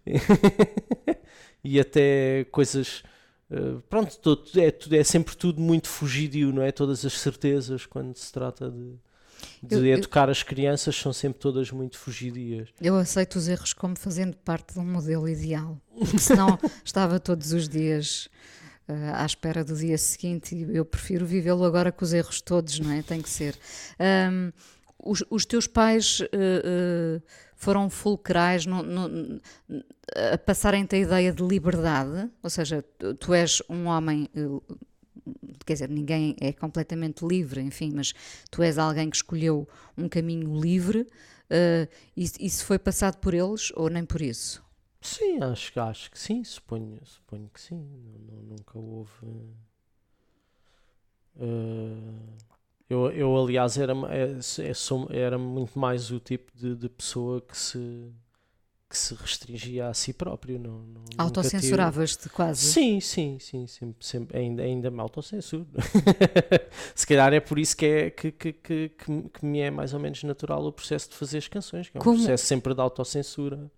[1.62, 3.02] e até coisas
[3.50, 4.18] eh, pronto,
[4.56, 6.72] é, é sempre tudo muito fugidio, não é?
[6.72, 8.94] Todas as certezas quando se trata de,
[9.62, 12.68] de Eu- eu- educar as crianças são sempre todas muito fugidias.
[12.80, 17.52] Eu aceito os erros como fazendo parte de um modelo ideal, porque senão estava todos
[17.52, 18.28] os dias
[18.88, 22.78] eh, à espera do dia seguinte e eu prefiro vivê-lo agora com os erros todos,
[22.80, 23.02] não é?
[23.02, 23.56] Tem que ser.
[23.98, 24.50] Ahm,
[25.02, 27.22] os, os teus pais eh, eh,
[27.54, 29.40] foram fulcrais no- no-
[30.32, 34.28] a passarem-te a ideia de liberdade, ou seja, tu, tu és um homem.
[35.64, 38.12] Quer dizer, ninguém é completamente livre, enfim, mas
[38.50, 41.06] tu és alguém que escolheu um caminho livre.
[41.50, 44.64] eh, isso, isso foi passado por eles ou nem por isso?
[45.00, 47.82] Sim, acho, acho que sim, suponho, suponho que sim.
[48.48, 49.10] Nunca houve.
[51.38, 52.36] eh,
[52.88, 57.40] eu, eu, aliás, era, ma- é- é- era muito mais o tipo de, de pessoa
[57.40, 57.78] que se,
[58.96, 60.58] que se restringia a si próprio.
[60.58, 62.62] Não, não, Autocensuravas-te quase?
[62.62, 65.66] Sim, sim, sim, sempre, sempre, ainda, ainda me autocensuro.
[66.94, 70.00] Se calhar é por isso que, é, que, que, que, que, me- é mais ou
[70.00, 72.80] menos natural o processo de fazer as canções, que é um Como- processo sempre de
[72.80, 73.70] autocensura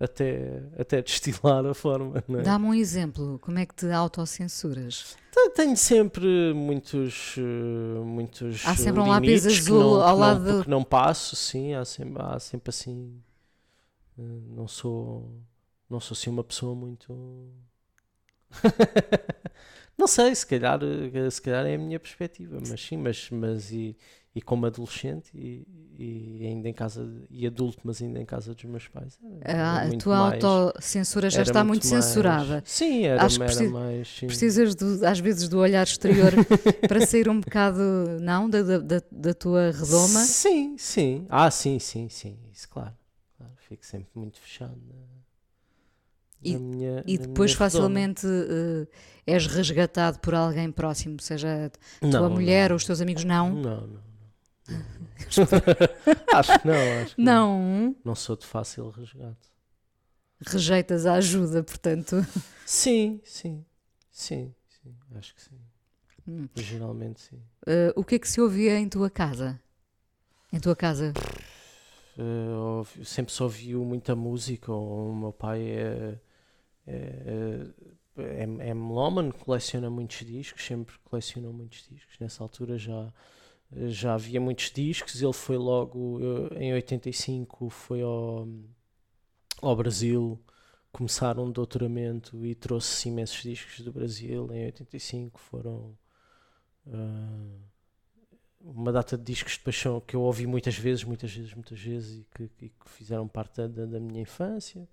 [0.00, 2.24] até, até destilar a forma.
[2.38, 2.42] É?
[2.42, 5.16] Dá-me um exemplo, como é que te autocensuras?
[5.32, 10.62] Te- Tenho sempre muitos, eh, muitos Há sempre um lápis azul não, ao lado não,
[10.62, 13.12] que não passo, sim, há sempre, há sempre assim.
[14.18, 15.42] Eh, Não sou,
[15.88, 17.48] não sou assim uma pessoa muito.
[19.96, 23.70] não sei, se calhar, eh, se calhar é a minha perspectiva, mas sim, mas, mas
[23.72, 23.96] e,
[24.34, 25.66] e como adolescente e,
[25.98, 29.18] e ainda em casa, e adulto, mas ainda em casa dos meus pais.
[29.40, 32.62] era A, tua mais- autocensura já está muito, mais- censurada.
[32.66, 34.08] Sim, era, Acho que era mais.
[34.08, 34.26] sim.
[34.26, 36.32] Precisas do- às vezes do olhar exterior
[36.88, 37.80] para sair um bocado,
[38.20, 40.20] não, da, da- da tua redoma.
[40.20, 41.26] Sim, sim.
[41.28, 42.38] Ah, sim, sim, sim.
[42.52, 42.94] Isso, claro.
[43.72, 44.94] Fico sempre muito fechado na,
[46.44, 47.02] E- minha.
[47.06, 48.86] E depois facilmente eh,
[49.26, 51.70] és resgatado por alguém próximo, seja a
[52.10, 52.74] tua Não, mulher não.
[52.74, 53.54] ou os teus amigos, não?
[53.54, 53.86] Não, não.
[53.86, 54.02] não.
[56.34, 59.48] acho que não, acho que Não, Não sou de fácil resgate.
[60.46, 62.16] rejeitas a ajuda, portanto.
[62.66, 63.64] Sim, sim.
[64.10, 64.94] Sim, sim.
[65.14, 65.58] Acho que sim.
[66.28, 66.46] Hum.
[66.54, 67.40] Geralmente sim.
[67.66, 69.58] Eh, o que é que se ouvia em tua casa?
[70.52, 71.14] Em tua casa?
[72.18, 74.72] Eh, sempre só ouviu muita música.
[74.72, 76.20] O meu pai é,
[76.86, 77.66] é,
[78.16, 82.18] é, é melómano, coleciona muitos discos, sempre colecionou muitos discos.
[82.18, 83.12] Nessa altura já,
[83.88, 85.22] já havia muitos discos.
[85.22, 86.18] Ele foi logo
[86.52, 88.46] eh, em 85 foi ao,
[89.62, 90.38] ao Brasil
[90.92, 94.52] começar um doutoramento e trouxe imensos discos do Brasil.
[94.52, 95.96] Em 85 foram.
[96.88, 97.71] ah,
[98.64, 102.18] uma data de discos de paixão que eu ouvi muitas vezes, muitas vezes, muitas vezes
[102.20, 104.88] e que, e que fizeram parte da, da minha infância.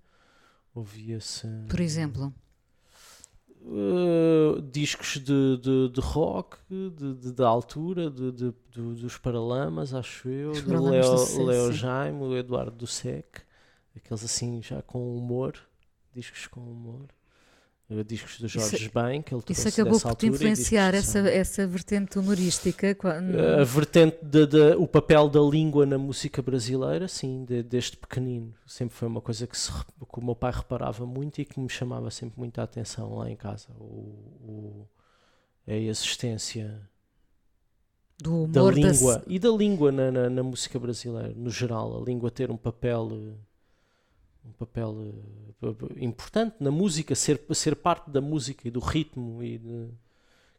[0.74, 1.46] Ouvia-se.
[1.68, 2.32] Por exemplo?
[3.62, 9.92] Uh, discos de, de, de rock de, de- da altura de, de- do- dos Paralamas
[9.92, 11.70] acho eu Os do Leo, Sucesso, Leo.
[11.72, 13.42] Jaime, o Eduardo Dussek
[13.94, 15.60] aqueles assim já com humor
[16.14, 17.08] discos com humor
[18.04, 22.18] discos do Jorge Isso- Ben que ele Isso acabou por te influenciar essa, essa vertente
[22.18, 22.94] humorística?
[22.94, 23.18] qua-
[23.60, 28.54] a vertente de, de- o papel da língua na música brasileira, sim, de- desde pequenino.
[28.66, 31.68] Sempre foi uma coisa que, se que o meu pai reparava muito e que me
[31.68, 33.68] chamava sempre muita atenção lá em casa.
[33.78, 33.84] O,
[34.42, 34.88] o-
[35.66, 36.80] a existência
[38.48, 42.00] da língua e da língua na, na, na música brasileira, no geral.
[42.00, 43.34] A língua ter um papel.
[44.44, 44.96] Eh, Um papel
[45.62, 49.88] eh, importante na música, ser, ser parte da música e do ritmo, e de-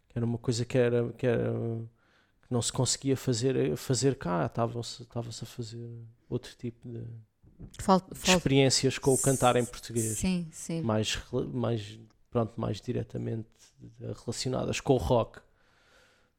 [0.10, 1.54] que era uma coisa que, era, que, era,
[2.41, 5.89] que não se conseguia fazer, fazer cá, estava-se estava-se a fazer
[6.30, 7.04] outro tipo de,
[7.80, 10.82] Fal- de fal- experiências com o cantar em português, Sim, sim.
[10.82, 11.17] mais,
[11.54, 13.48] mais, pronto, mais diretamente
[14.26, 15.39] relacionadas com o rock.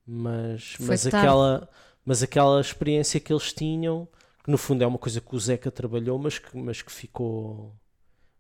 [0.07, 1.17] Mas, Foi mas, tarde.
[1.17, 1.69] aquela,
[2.05, 4.09] mas aquela experiência que eles tinham,
[4.45, 7.75] que no fundo é uma coisa que o Zeca trabalhou, mas que, mas que ficou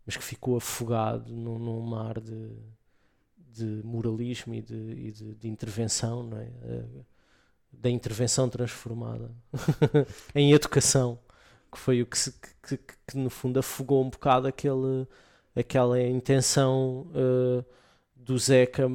[0.07, 2.51] mas que ficou afogado num, num mar de,
[3.37, 6.45] de moralismo e de, e de, de intervenção, não é?
[6.63, 6.85] Eh,
[7.73, 9.31] da intervenção transformada
[10.35, 11.19] em educação,
[11.73, 15.07] que foi o que, se- que, que- que, no fundo afogou um bocado aquele,
[15.57, 17.65] aquela intenção eh,
[18.17, 18.89] do Zeca eh,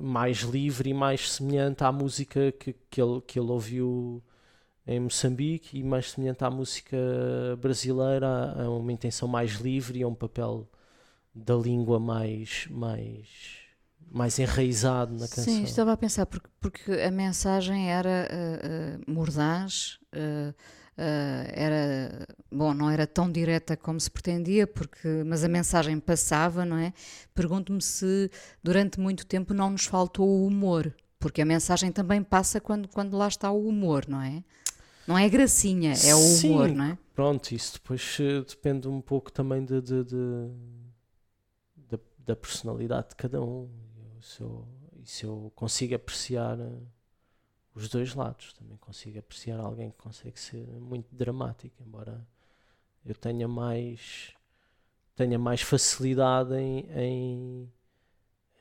[0.00, 4.22] mais livre e mais semelhante à música que, que, ele, que ele ouviu
[4.86, 6.96] em Moçambique e mais semelhante à música
[7.60, 10.68] brasileira, a, uma intenção mais livre e a um papel
[11.34, 13.28] da língua mais, mais,
[14.10, 15.44] mais enraizado na canção.
[15.44, 20.52] Sim, estava a pensar, porque, porque a mensagem era ah, ah, mordaz, ah,
[21.52, 26.76] era, bom, não era tão direta como se pretendia, porque, mas a mensagem passava, não
[26.76, 26.92] é?
[27.34, 28.30] Pergunto-me se
[28.62, 33.16] durante muito tempo não nos faltou o humor, porque a mensagem também passa quando, quando
[33.16, 34.42] lá está o humor, não é?
[35.10, 36.98] Não é gracinha, é o humor, Sim, não é?
[37.16, 40.50] Pronto, isso depois eh, depende um pouco também de, de- de-
[41.76, 43.68] da, da personalidade de cada um.
[44.14, 44.68] Eu, se, eu,
[45.02, 46.78] e se eu consigo apreciar eh,
[47.74, 52.26] os dois lados, também consigo apreciar alguém que consegue ser muito dramático, embora
[53.04, 54.34] eu tenha mais
[55.16, 57.72] tenha mais facilidade em, em,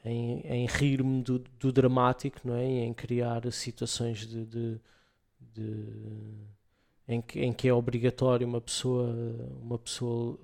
[0.06, 2.66] em, em rir-me do, do dramático, não é?
[2.66, 4.82] E em criar situações de, de,
[5.54, 6.48] de-
[7.08, 9.08] em, que, em que é obrigatório uma pessoa
[9.62, 10.38] uma pessoa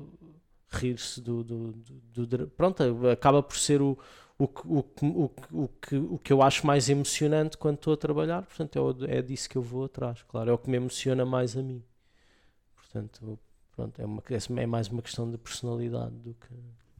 [0.69, 1.71] rir-se do, do,
[2.13, 3.97] do, do pronto, acaba por ser o,
[4.37, 5.29] o, que- o, que- o,
[5.69, 9.49] que- o, que, eu acho mais emocionante quando estou a trabalhar, portanto é, é disso
[9.49, 11.83] que eu vou atrás, claro, é o que me emociona mais a mim.
[12.75, 13.39] Portanto,
[13.75, 14.21] pronto, é, uma,
[14.61, 16.53] é mais uma questão de personalidade do que.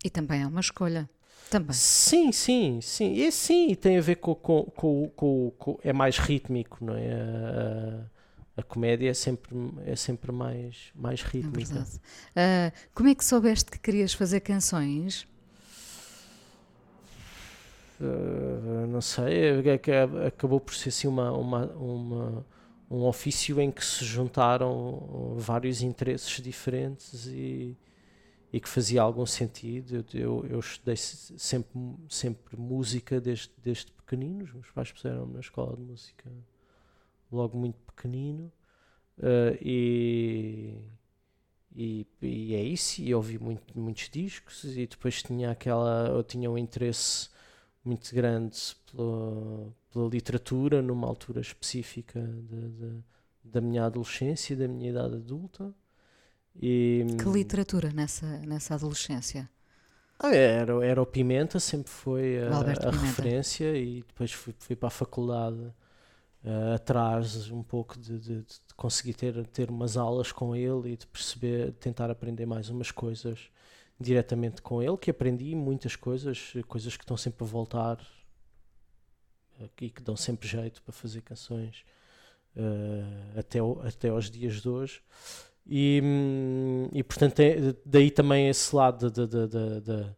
[0.03, 1.09] E também é uma escolha.
[1.49, 1.81] Também.
[2.07, 3.13] Sim, sim, sim.
[3.13, 7.11] E sim, tem a ver com, com, com, com, com- é mais rítmico, não é?
[7.13, 11.47] A, a comédia é sempre, é sempre mais, mais É rítmica.
[11.47, 11.99] verdade.
[12.35, 15.27] Ah, como é que soubeste que querias fazer canções?
[17.99, 22.45] Uh, não sei, é acabou por ser assim uma, uma, uma-
[22.91, 27.75] um ofício em que se juntaram vários interesses diferentes e,
[28.53, 30.05] e que fazia algum sentido.
[30.13, 31.71] Eu, eu, eu estudei se- sempre,
[32.09, 36.31] sempre música desde, desde pequenino, os meus pais puseram-me na escola de música
[37.31, 38.51] logo muito pequenino
[39.19, 40.75] uh, e,
[41.75, 46.49] e, e é isso, e ouvi muito, muitos discos e depois tinha aquela, eu tinha
[46.49, 47.29] um interesse
[47.83, 48.57] muito grande
[48.91, 52.21] pela, pela literatura numa altura específica
[53.43, 55.73] da minha adolescência e da minha idade adulta.
[56.61, 59.49] E, Que literatura nessa, nessa adolescência?
[60.19, 64.87] ah, Era, era o Pimenta, sempre foi a, a referência e depois fui, fui para
[64.87, 65.73] a faculdade
[66.45, 70.97] eh, atrás um pouco de, de- de conseguir ter, ter umas aulas com ele e
[70.97, 73.49] de perceber, tentar aprender mais umas coisas
[73.99, 77.99] diretamente com ele, que aprendi muitas coisas, coisas que estão sempre a voltar
[79.59, 81.83] eh, e que dão sempre jeito para fazer canções
[82.55, 85.01] eh, até, o- até aos dias de hoje.
[85.67, 86.01] E,
[86.93, 90.15] e portanto, é- daí também esse lado da, da, da,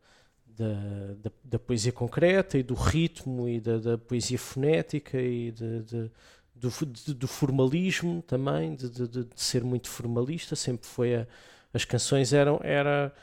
[1.44, 6.12] da, poesia concreta e do ritmo e da, poesia fonética e de, de-
[6.56, 8.90] do, de- do formalismo também, de,
[9.36, 10.56] ser muito formalista.
[10.56, 11.28] Sempre foi a,
[11.74, 13.14] as canções eram era,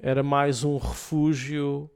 [0.00, 1.90] era mais um refúgio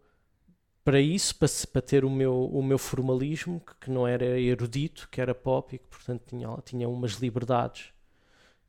[0.85, 5.09] para isso, para, para ter o meu, o meu formalismo, que, que não era erudito,
[5.11, 7.94] que era pop e que, portanto, tinha, tinha umas liberdades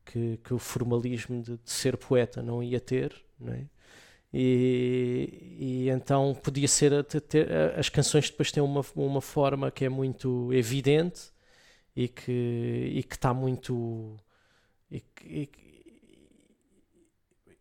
[0.05, 3.65] que, que o formalismo de, de ser poeta não ia ter, não é?
[4.33, 9.85] E, e então podia ser a- ter- as canções depois têm uma, uma forma que
[9.85, 11.31] é muito evidente
[11.95, 12.31] e que
[12.95, 14.17] e que está muito
[14.91, 15.49] e, e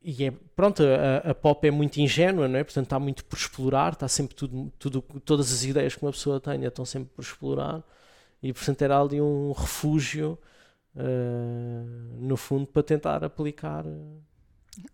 [0.03, 3.37] e é pronto a, a pop é muito ingênua não é portanto está muito por
[3.37, 7.23] explorar está sempre tudo, tudo todas as ideias que uma pessoa tenha estão sempre por
[7.23, 7.83] explorar
[8.43, 10.39] e portanto era ali um refúgio
[10.97, 11.85] eh,
[12.19, 13.85] no fundo para tentar aplicar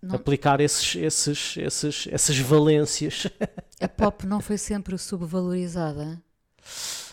[0.02, 3.26] Não- aplicar esses, esses, esses, essas valências
[3.80, 6.22] A pop não foi sempre subvalorizada.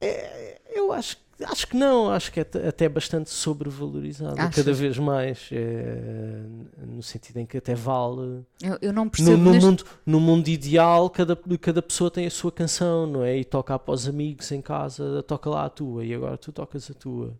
[0.00, 4.56] É, eu acho, acho que não, acho que é até bastante sobrevalorizado, Achas?
[4.56, 6.42] cada vez mais, é,
[6.86, 8.44] no sentido em que até vale.
[8.62, 12.26] Eu, eu não No, percebo no neste- mundo, no mundo ideal, cada, cada pessoa tem
[12.26, 13.36] a sua canção, não é?
[13.38, 16.94] E toca após amigos em casa, toca lá a tua, e agora tu tocas a
[16.94, 17.32] tua.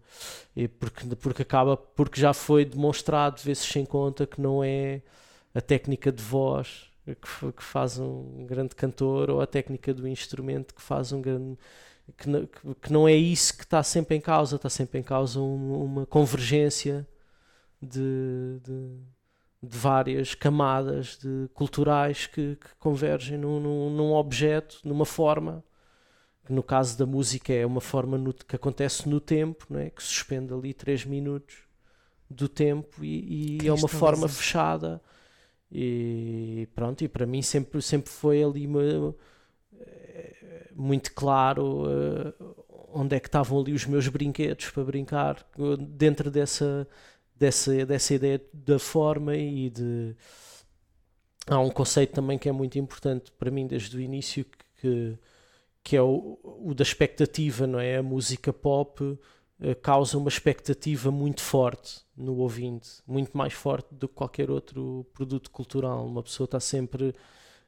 [0.57, 5.03] E porque, porque acaba, porque já foi demonstrado, vezes sem conta, que não é
[5.55, 10.75] a técnica de voz que, que faz um grande cantor ou a técnica do instrumento
[10.75, 11.57] que faz um grande.
[12.17, 15.03] Que, não- que- que não é isso que está sempre em causa, está sempre em
[15.03, 17.07] causa um- uma convergência
[17.83, 18.97] de- de,
[19.63, 25.63] de várias camadas de culturais que, que convergem num, num, num objeto, numa forma,
[26.47, 29.91] que no caso da música é uma forma no- que acontece no tempo, não é?
[29.91, 31.57] que suspende ali 3 minutos
[32.31, 35.01] do tempo e, e é uma forma fechada
[35.71, 39.15] e pronto, e para mim sempre, sempre foi ali uma-
[40.79, 42.33] muito claro eh,
[42.93, 45.47] onde é que estavam ali os meus brinquedos para brincar
[45.79, 46.89] dentro dessa,
[47.35, 50.15] dessa, dessa ideia da forma e de
[51.47, 55.19] há um conceito também que é muito importante para mim desde o início que,
[55.83, 57.97] que é o, o da expectativa, não é?
[57.97, 59.19] A música pop
[59.61, 65.07] eh, causa uma expectativa muito forte no ouvinte, muito mais forte do que qualquer outro
[65.13, 66.07] produto cultural.
[66.07, 67.15] Uma pessoa está sempre.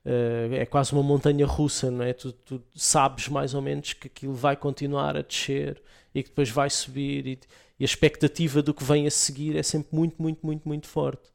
[0.05, 2.13] Eh, é quase uma montanha russa, não é?
[2.13, 5.83] Tu, tu sabes mais ou menos que aquilo vai continuar a descer
[6.15, 7.41] e que depois vai subir, e,
[7.79, 11.31] e a expectativa do que vem a seguir é sempre muito, muito, muito, muito forte.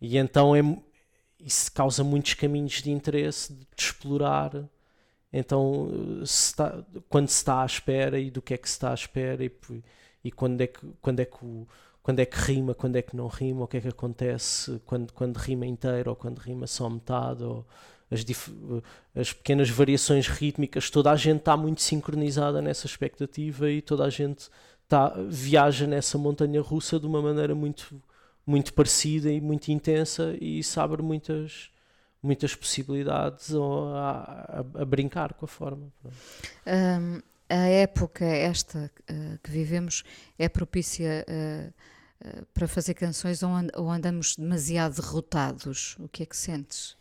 [0.00, 0.60] E então é,
[1.40, 4.52] isso causa muitos caminhos de interesse de, de explorar.
[5.32, 5.88] Então,
[6.22, 6.54] eh, se
[7.08, 9.50] quando se está à espera e do que é que se está à espera e,
[10.24, 11.66] e quando, é que, quando, é que o-
[12.02, 15.12] quando é que rima, quando é que não rima, o que é que acontece quando,
[15.12, 17.66] quando rima inteiro ou quando rima só metade, ou
[18.10, 18.24] as,
[19.14, 24.10] as pequenas variações rítmicas, toda a gente está muito sincronizada nessa expectativa e toda a
[24.10, 24.48] gente
[24.88, 28.00] tá, viaja nessa montanha russa de uma maneira muito,
[28.46, 31.70] muito parecida e muito intensa e isso abre muitas,
[32.22, 35.88] muitas possibilidades a, a- a brincar com a forma.
[36.66, 40.02] Hum, a época esta eh, que vivemos
[40.38, 41.70] é propícia eh,
[42.24, 45.96] eh, para fazer canções ou andamos demasiado derrotados?
[46.00, 46.96] O que é que sentes?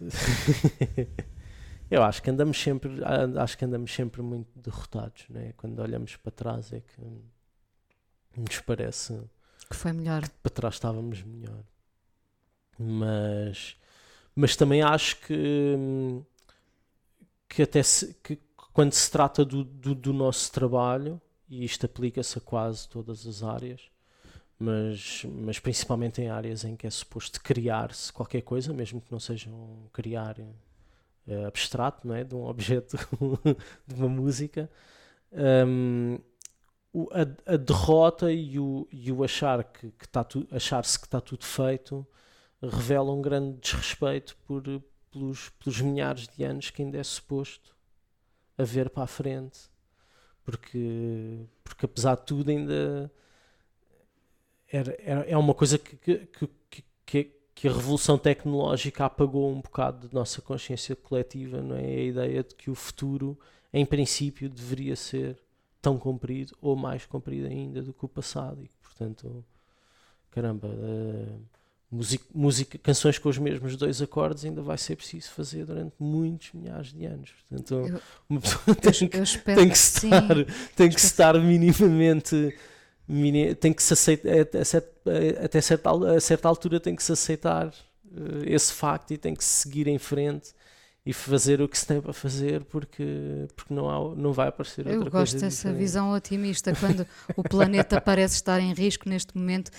[1.90, 2.90] Eu acho que andamos sempre,
[3.38, 5.52] acho que andamos sempre muito derrotados, né?
[5.56, 7.00] Quando olhamos para trás é que
[8.36, 9.20] nos parece
[9.70, 10.28] Que foi melhor?
[10.42, 11.62] para trás estávamos melhor.
[12.78, 13.76] Mas,
[14.34, 15.76] mas também acho que,
[17.48, 18.38] que até se, que
[18.72, 23.42] quando se trata do, do, do nosso trabalho, e isto aplica-se a quase todas as
[23.42, 23.90] áreas,
[24.58, 29.20] mas, mas principalmente em áreas em que é suposto criar-se qualquer coisa, mesmo que não
[29.20, 30.36] seja um criar
[31.26, 32.24] eh, abstrato, não é?
[32.24, 32.96] De um objeto,
[33.86, 34.70] de uma música.
[36.92, 41.06] o- a, a derrota e o, e o achar que, que tá tu, achar-se que
[41.06, 42.06] está tudo feito
[42.62, 44.62] revela um grande desrespeito por,
[45.12, 47.76] pelos, pelos milhares de anos que ainda é suposto
[48.58, 49.60] haver para a frente.
[50.44, 53.12] Porque, porque apesar de tudo ainda
[54.70, 59.50] era, era, é uma coisa que, que, que, que- que, que a revolução tecnológica apagou
[59.50, 61.84] um bocado da nossa consciência coletiva, não é?
[61.84, 63.38] A ideia de que o futuro,
[63.72, 65.38] em princípio, deveria ser
[65.80, 69.44] tão comprido ou mais comprido ainda do que o passado e que, portanto,
[70.30, 71.36] caramba, eh,
[71.90, 76.52] música, música, canções com os mesmos dois acordes ainda vai ser preciso fazer durante muitos
[76.52, 77.30] milhares de anos.
[77.48, 80.08] Portanto, Eu- uma pessoa tem, que- eu espero tem que que sim.
[80.08, 80.44] estar,
[80.74, 82.54] tem que estar minimamente mini-
[83.60, 84.90] tem que se aceitar até certa,
[85.44, 87.72] até certa, a certa altura tem que se aceitar
[88.12, 90.52] eh, esse facto e tem que se seguir em frente
[91.06, 94.80] e fazer o que se tem para fazer porque, porque não, há, não vai aparecer
[94.80, 95.78] outra Eu gosto coisa dessa diferente.
[95.78, 96.74] visão otimista.
[96.74, 99.70] Quando o planeta parece estar em risco neste momento,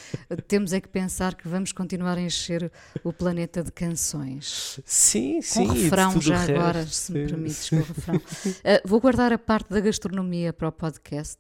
[0.48, 2.72] temos é que pensar que vamos continuar a encher
[3.04, 4.80] o planeta de canções.
[4.86, 5.68] Sim, sim.
[5.68, 8.22] Com refrão já resto, agora, se me permites, com refrão.
[8.64, 11.40] Eh, vou guardar a parte da gastronomia para o podcast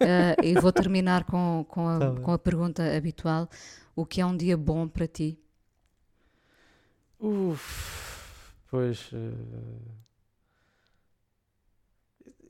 [0.00, 3.48] eh, e vou terminar com, com, a, Tá com a pergunta habitual:
[3.96, 5.38] o que é um dia bom para ti?
[7.18, 8.03] Uf,
[8.74, 9.08] pois.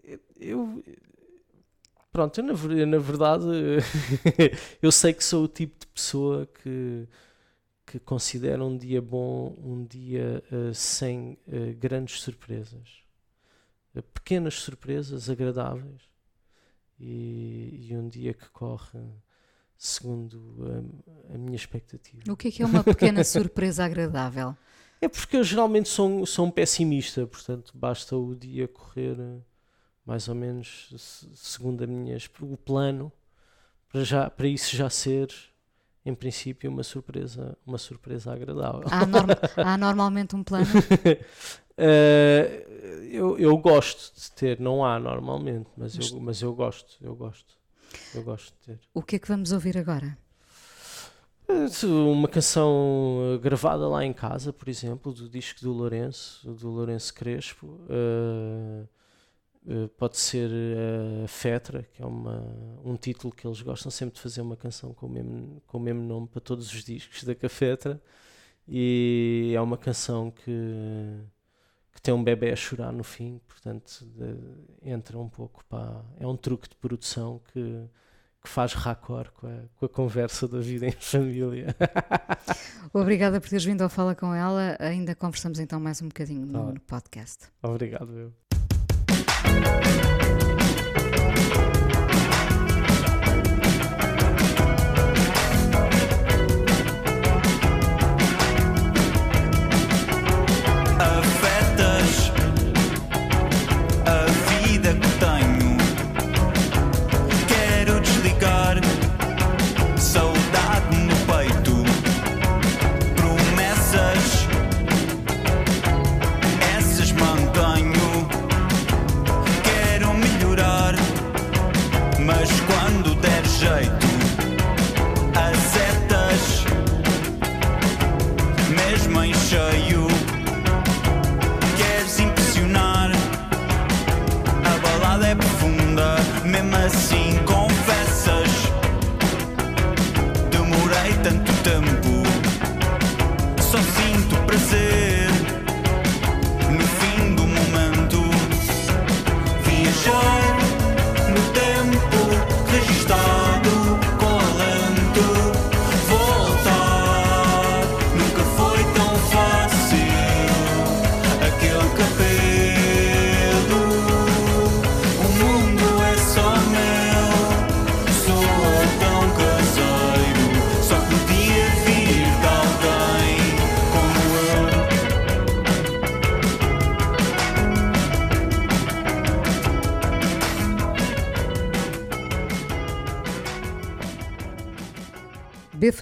[0.04, 0.82] eh, eu.
[2.10, 3.44] Pronto, eu na, eu, na verdade.
[4.80, 7.06] eu sei que sou o tipo de pessoa que,
[7.84, 13.04] que considera um dia bom um dia eh, sem eh, grandes surpresas.
[14.14, 16.02] Pequenas surpresas agradáveis.
[16.98, 18.98] E, e um dia que corre
[19.76, 20.56] segundo
[21.30, 22.32] a, a minha expectativa.
[22.32, 24.56] O que é que é uma pequena surpresa agradável?
[25.04, 29.38] É porque eu geralmente sou, um- sou um pessimista, portanto basta o dia correr eh,
[30.06, 33.12] mais ou menos se- segundo a minha, o plano
[33.90, 35.28] para, já, para isso já ser
[36.06, 38.82] em princípio uma surpresa, uma surpresa agradável.
[38.90, 40.66] Há, norm- há normalmente um plano?
[41.76, 47.16] Eh, eu, eu gosto de ter, não há normalmente, mas eu, mas eu gosto, eu
[47.16, 47.58] gosto,
[48.14, 48.80] eu gosto de ter.
[48.94, 50.16] O que é que vamos ouvir agora?
[51.82, 57.12] Uma canção eh, gravada lá em casa, por exemplo, do disco do Lourenço, do Lourenço
[57.14, 57.80] Crespo.
[57.88, 58.84] eh,
[59.96, 62.42] pode ser eh, Fetra, que é uma,
[62.84, 65.80] um título que eles gostam sempre de fazer uma canção com o mesmo, com o
[65.80, 68.00] mesmo nome para todos os discos da Cafetra.
[68.68, 70.50] E é uma canção que,
[71.92, 76.04] que tem um bebê a chorar no fim, portanto de- entra um pouco para.
[76.18, 77.84] É um truque de produção que
[78.44, 81.74] que faz raccord com a, com a conversa da vida em família.
[82.92, 84.76] Obrigada por teres vindo ao Fala com ela.
[84.78, 87.46] Ainda conversamos então mais um bocadinho Tá no, no podcast.
[87.62, 88.32] Obrigado, eu.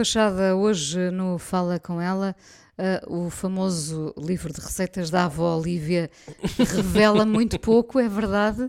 [0.02, 2.34] Fachada, hoje no Fala com ela,
[2.76, 6.10] ah, o famoso livro de receitas da avó Olívia
[6.58, 8.68] revela muito pouco, é verdade?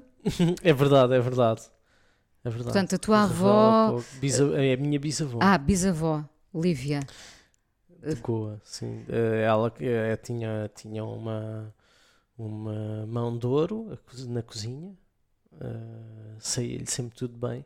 [0.62, 1.62] É verdade, é verdade.
[2.46, 2.66] É verdade.
[2.66, 4.00] Portanto, a tua avó-
[4.60, 5.40] é a minha bisavó.
[5.42, 6.24] Ah, bisavó,
[6.54, 7.00] Lívia.
[7.90, 9.04] de Goa, sim.
[9.10, 11.74] Eh, Ela eh, tinha, tinha uma,
[12.38, 14.96] uma mão de ouro na cozinha,
[15.60, 17.66] eh, saía-lhe sempre tudo bem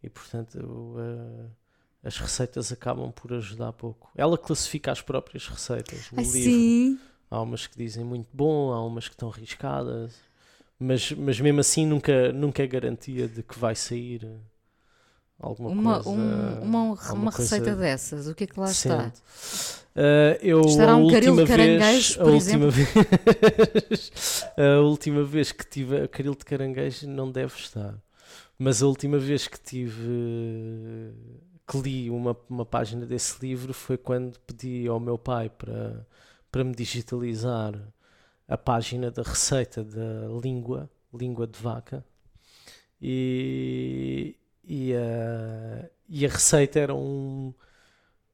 [0.00, 1.59] e, portanto, eu, eh,
[2.02, 4.10] as receitas acabam por ajudar pouco.
[4.16, 6.64] Ela classifica as próprias receitas no Ai, livro.
[6.64, 6.98] sim.
[7.30, 10.14] Há umas que dizem muito bom, há umas que estão arriscadas,
[10.78, 14.28] mas, mas mesmo assim nunca, nunca é garantia de que vai sair
[15.38, 16.08] alguma Uma, coisa.
[16.08, 19.12] um- uma, uma receita coisa dessas, o que é que lá está?
[19.94, 22.70] Uh, eu Estará a um caril de vez, a por última exemplo?
[22.70, 22.88] vez,
[24.56, 27.94] a última vez que tive a caril de caranguejo não deve estar,
[28.58, 31.12] mas a última vez que tive
[31.70, 36.04] que li uma, uma página desse livro foi quando pedi ao meu pai para,
[36.50, 37.74] para me digitalizar
[38.48, 42.04] a página da receita da língua, língua de vaca,
[43.00, 47.54] e, e, a, e a receita era um,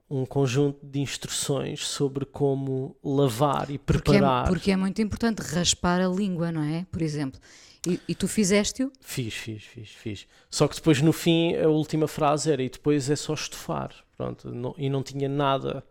[0.09, 4.49] um conjunto de instruções sobre como lavar e Porque é, preparar.
[4.49, 6.87] porque é muito importante raspar a língua, não é?
[6.91, 7.39] Por exemplo.
[7.87, 8.91] E, e tu fizeste-o?
[9.01, 10.26] Fiz, fiz, fiz, fiz.
[10.51, 13.95] Só que depois no fim a última frase era e depois é só estufar.
[14.16, 15.84] Pronto, não- e não tinha nada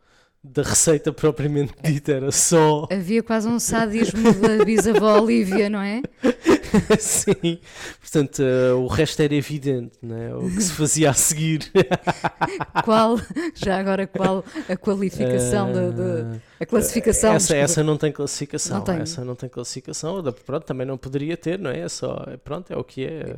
[0.54, 2.88] da receita propriamente dita, era só.
[2.91, 6.02] Havia quase um sadismo da bisavó Olívia, não é?
[7.00, 7.60] Sim,
[8.02, 10.36] portanto, eh, o resto era evidente, não é?
[10.36, 11.72] O que se fazia a seguir.
[12.84, 13.18] Qual,
[13.56, 17.32] já agora, qual a qualificação, da- a classificação?
[17.32, 17.64] Eh, Essa, desculpa.
[17.64, 18.84] essa não tem classificação.
[18.86, 18.93] Não.
[18.96, 20.22] Essa não tem classificação.
[20.46, 21.80] Pronto, também não poderia ter, não é?
[21.80, 23.38] É só, é, pronto, é o que é.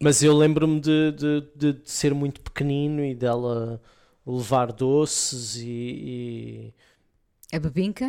[0.00, 3.80] Mas eu lembro-me de, de, de- de ser muito pequenino e dela
[4.28, 6.72] levar doces e.
[6.72, 6.74] e
[7.52, 8.06] A bebinca?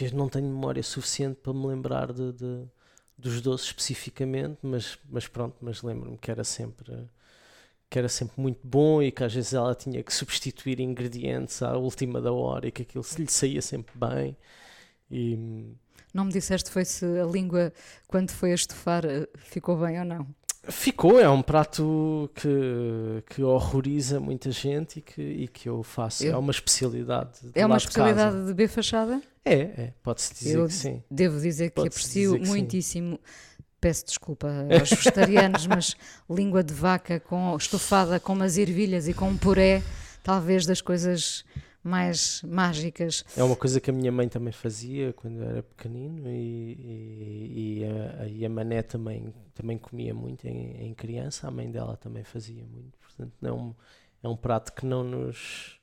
[0.00, 2.66] eu não tenho memória suficiente para me lembrar de, de-
[3.16, 7.08] dos doces especificamente, mas, mas pronto, mas lembro-me que era sempre
[7.90, 11.76] que era sempre muito bom e que às vezes ela tinha que substituir ingredientes à
[11.76, 14.36] última da hora e que aquilo se lhe saía sempre bem
[15.10, 15.74] e
[16.12, 17.72] Não me disseste foi se a língua,
[18.06, 20.26] quando foi a estufar, eh, ficou bem ou não?
[20.68, 26.24] Ficou, é um prato que, que horroriza muita gente e que, e que eu faço,
[26.24, 28.46] Eu- é uma especialidade de É uma de especialidade casa.
[28.46, 29.22] de B fachada?
[29.44, 31.02] É, é, pode-se dizer Eu que sim.
[31.10, 32.50] Devo dizer que aprecio que sim.
[32.50, 33.18] muitíssimo.
[33.80, 34.48] Peço desculpa
[34.80, 35.96] aos vegetarianos, mas
[36.30, 39.82] língua de vaca com estufada com umas ervilhas e com um puré,
[40.22, 41.44] talvez das coisas
[41.82, 43.24] mais mágicas.
[43.36, 47.78] É uma coisa que a minha mãe também fazia quando eu era pequenino e, e,
[47.80, 51.96] e a, e a Mané também, também comia muito em, em criança, a mãe dela
[51.96, 53.74] também fazia muito, portanto é um,
[54.22, 55.78] é um prato que não nos,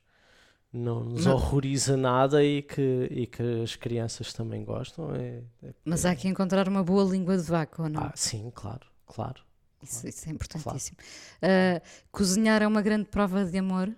[0.72, 1.34] não nos Não.
[1.34, 5.14] horroriza nada e que, e que as crianças também gostam.
[5.14, 8.02] É, é- Mas há que encontrar uma boa língua de vaca, ou não?
[8.02, 9.42] Ah, sim, claro, claro.
[9.82, 10.98] Isso, isso é importantíssimo.
[11.42, 11.80] Ah,
[12.12, 13.90] cozinhar é uma grande prova de amor?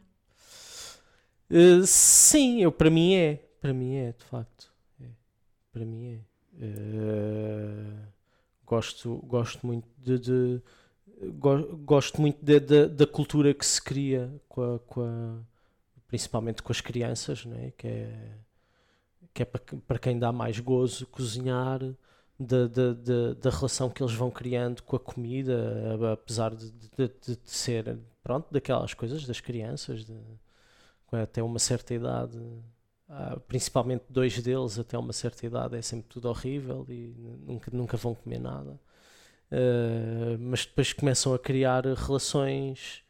[1.53, 3.37] Uh, sim, eu, para mim é.
[3.61, 4.73] Para mim é, de facto.
[5.01, 5.07] É.
[5.73, 6.65] Para mim é.
[6.65, 8.07] Uh,
[8.67, 10.19] gosto, gosto muito de.
[10.19, 10.63] de-
[11.39, 15.39] go- gosto muito de- de- da cultura que se cria com a, com a-
[16.09, 17.71] principalmente com as crianças, não é?
[17.73, 18.39] Que é,
[19.35, 21.81] que é para, para quem dá mais gozo cozinhar,
[22.39, 26.89] da, da, da, da relação que eles vão criando com a comida, apesar de, de,
[26.97, 30.05] de- de ser, pronto, daquelas coisas das crianças,
[31.13, 32.39] até uma certa idade,
[33.09, 37.15] ah, principalmente dois deles até uma certa idade é sempre tudo horrível e
[37.47, 38.79] nunca, nunca vão comer nada.
[39.51, 43.03] Ah, mas depois começam a criar relações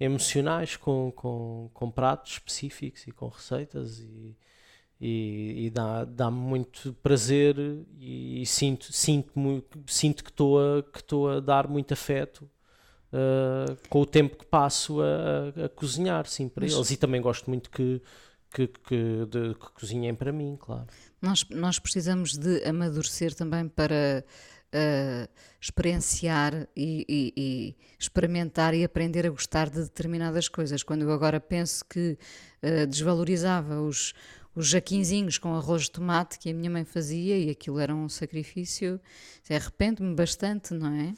[0.00, 4.36] emocionais com, com, com pratos específicos e com receitas e,
[5.00, 7.56] e, e dá, dá-me muito prazer
[7.98, 12.48] e, sinto, sinto, mu- sinto que estou a, que estou a dar muito afeto
[13.14, 16.90] uh, com o tempo que passo a, a- cozinhar, sim, para Mas- eles.
[16.90, 18.02] E também gosto muito que,
[18.52, 20.86] que, que, de- que cozinhem para mim, claro.
[21.22, 24.24] Nós, nós precisamos de amadurecer também para
[24.72, 25.28] ah,
[25.60, 30.82] experienciar e, e- e experimentar e aprender a gostar de determinadas coisas.
[30.82, 32.18] Quando eu agora penso que
[32.62, 34.12] ah, desvalorizava os,
[34.54, 38.08] os jaquinzinhos com arroz de tomate que a minha mãe fazia e aquilo era um
[38.08, 39.00] sacrifício,
[39.48, 41.14] arrependo-me bastante, não é?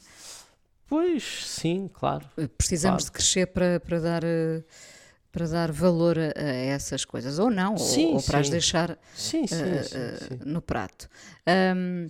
[0.87, 2.25] Pois, sim, claro.
[2.57, 3.05] Precisamos Claro.
[3.05, 4.23] de crescer para, para dar.
[4.25, 4.63] ah,
[5.29, 8.51] para dar valor a, essas coisas, ou não, ou- Sim, ou, para as sim.
[8.53, 9.55] deixar Sim, sim.
[10.43, 11.07] no prato.
[11.45, 12.07] Ahm,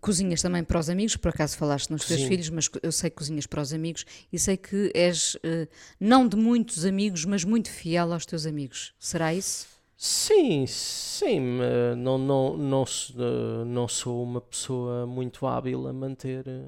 [0.00, 3.16] cozinhas também para os amigos, por acaso falaste nos teus filhos, mas eu sei que
[3.16, 5.68] cozinhas para os amigos e sei que és eh,
[6.00, 8.94] não de muitos amigos, mas muito fiel aos teus amigos.
[8.98, 9.68] Será isso?
[9.96, 16.48] Sim, sim, eh, não, não, não, eh, não sou uma pessoa muito hábil a manter
[16.48, 16.64] eh,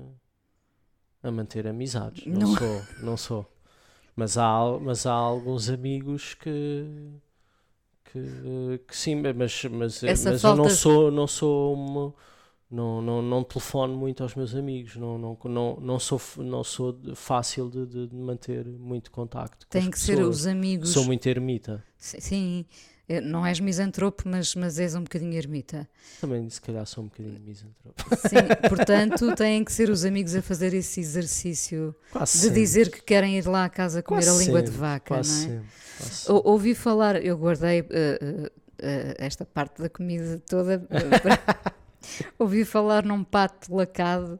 [1.22, 2.26] a manter amizades.
[2.26, 2.56] Não, Não.
[2.56, 3.46] sou, não sou.
[4.16, 6.86] Mas há, mas há alguns amigos que
[8.04, 12.14] que, que sim, mas, mas, eh, Essa mas eu não sou, não sou uma,
[12.70, 16.98] não, não, não telefono muito aos meus amigos, não, não, não, não sou, não sou
[17.14, 20.36] fácil de, de- manter muito contacto Tem que ser pessoas.
[20.36, 20.90] os amigos.
[20.90, 21.84] Sou muito ermita.
[21.98, 22.64] Sim,
[23.22, 25.88] não és misantropo, mas, mas és um bocadinho ermita.
[26.20, 28.02] Também, se calhar, sou um bocadinho misantropo.
[28.28, 32.60] Sim, portanto, têm que ser os amigos a fazer esse exercício Quase de sempre.
[32.60, 35.46] dizer que querem ir lá à casa comer Quase a língua de sempre, vaca, quase
[35.48, 35.58] não é?
[35.58, 36.32] sempre.
[36.32, 40.78] Ou- ouvi falar, eu guardei eh, eh, eh, esta parte da comida toda.
[40.78, 41.74] para-
[42.38, 44.38] ouvi falar num pato lacado,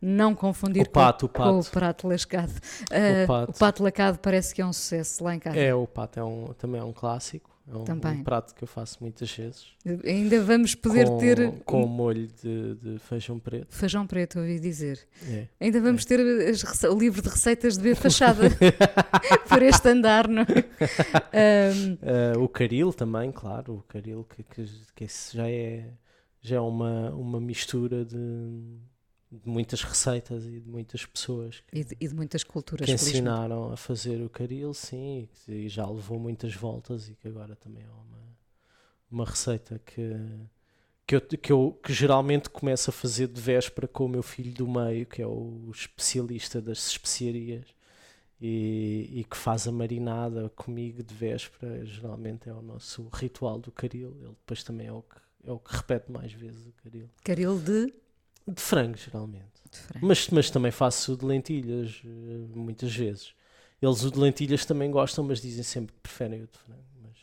[0.00, 1.70] não confundir O pato, com, o com o pato.
[1.72, 2.52] prato lascado.
[2.90, 3.50] Eh, pato.
[3.50, 5.58] o pato lacado parece que é um sucesso lá em casa.
[5.58, 7.49] É, o pato é um, também é um clássico.
[7.72, 8.12] É um, Também.
[8.18, 9.66] um prato que eu faço muitas vezes.
[10.04, 13.66] Ainda vamos poder com, ter Com um molho de, de feijão preto.
[13.72, 14.98] feijão preto, ouvi dizer.
[15.28, 15.46] É.
[15.60, 16.18] Ainda vamos ter
[16.48, 18.48] as o livro de receitas de B Fachada
[19.48, 20.46] por este andar, não é?
[21.32, 23.74] Ahm, Ah, o caril também, claro.
[23.76, 24.64] O caril, que, que,
[24.96, 25.86] que já é,
[26.40, 28.16] já é uma, uma mistura de,
[29.30, 32.84] de muitas receitas e de muitas pessoas que, E de, e de muitas culturas.
[32.86, 37.28] que ensinaram a fazer o caril, sim, e e já levou muitas voltas e que
[37.28, 38.36] agora também é uma,
[39.10, 40.16] uma receita que,
[41.06, 44.52] que, eu, que eu que geralmente começo a fazer de véspera com o meu filho
[44.52, 47.66] do meio, que é o especialista das especiarias.
[48.42, 53.70] E, e que faz a marinada comigo de véspera, geralmente é o nosso ritual do
[53.70, 54.16] caril.
[54.18, 57.10] Ele depois também é o que, é o que repete mais vezes o caril.
[57.22, 57.92] Caril de,
[58.46, 59.44] De frango, geralmente.
[59.70, 60.06] de frango.
[60.06, 62.08] Mas, mas também faço o de lentilhas, eh,
[62.54, 63.34] muitas vezes.
[63.80, 66.80] Eles o de lentilhas também gostam, mas dizem sempre que preferem o de frango.
[67.02, 67.18] Mas,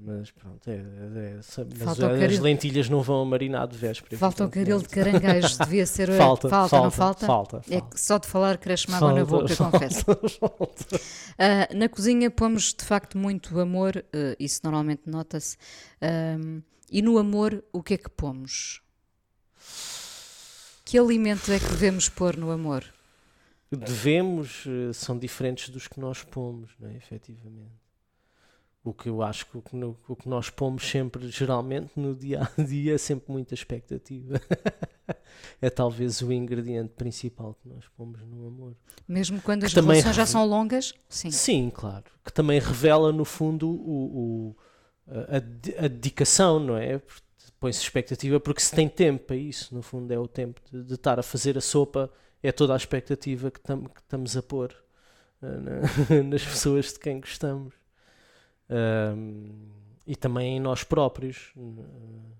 [0.00, 1.46] mas pronto, é, é- é- mas
[1.76, 4.16] Falta as lentilhas não vão a marinar de véspera.
[4.16, 6.08] Falta o caril de caranguejo, devia ser.
[6.16, 7.26] Falta, falta, não falta?
[7.26, 7.94] Falta, É falta.
[7.94, 10.04] que só de falar cresce-me água na Falta, boca, falta, confesso.
[10.40, 11.00] falta.
[11.38, 15.56] Ah, na cozinha pomos de facto muito amor, ah, isso normalmente nota-se.
[16.00, 18.80] Ahm, e no amor, o que é que pomos?
[20.88, 22.82] Que alimento é que devemos pôr no amor?
[23.70, 26.96] Devemos, eh, são diferentes dos que nós pomos, não é?
[26.96, 27.76] efetivamente.
[28.82, 32.14] O que eu acho que o que, no- o que nós pomos sempre, geralmente, no
[32.14, 34.40] dia a dia, é sempre muita expectativa.
[35.60, 38.74] é talvez o ingrediente principal que nós pomos no amor.
[39.06, 40.94] Mesmo quando Que as relações já reve- são longas?
[41.06, 41.30] Sim.
[41.30, 42.04] Sim, claro.
[42.24, 44.56] Que também revela, no fundo, o, o-
[45.06, 47.02] a, a dedicação, não é?
[47.60, 50.94] Põe-se expectativa porque se tem tempo para isso, no fundo, é o tempo de, de
[50.94, 52.08] estar a fazer a sopa,
[52.42, 54.72] é toda a expectativa que, tam- que estamos a pôr
[55.42, 57.74] eh, na- nas pessoas de quem gostamos.
[60.06, 61.52] E também em nós próprios.
[61.56, 62.36] eh,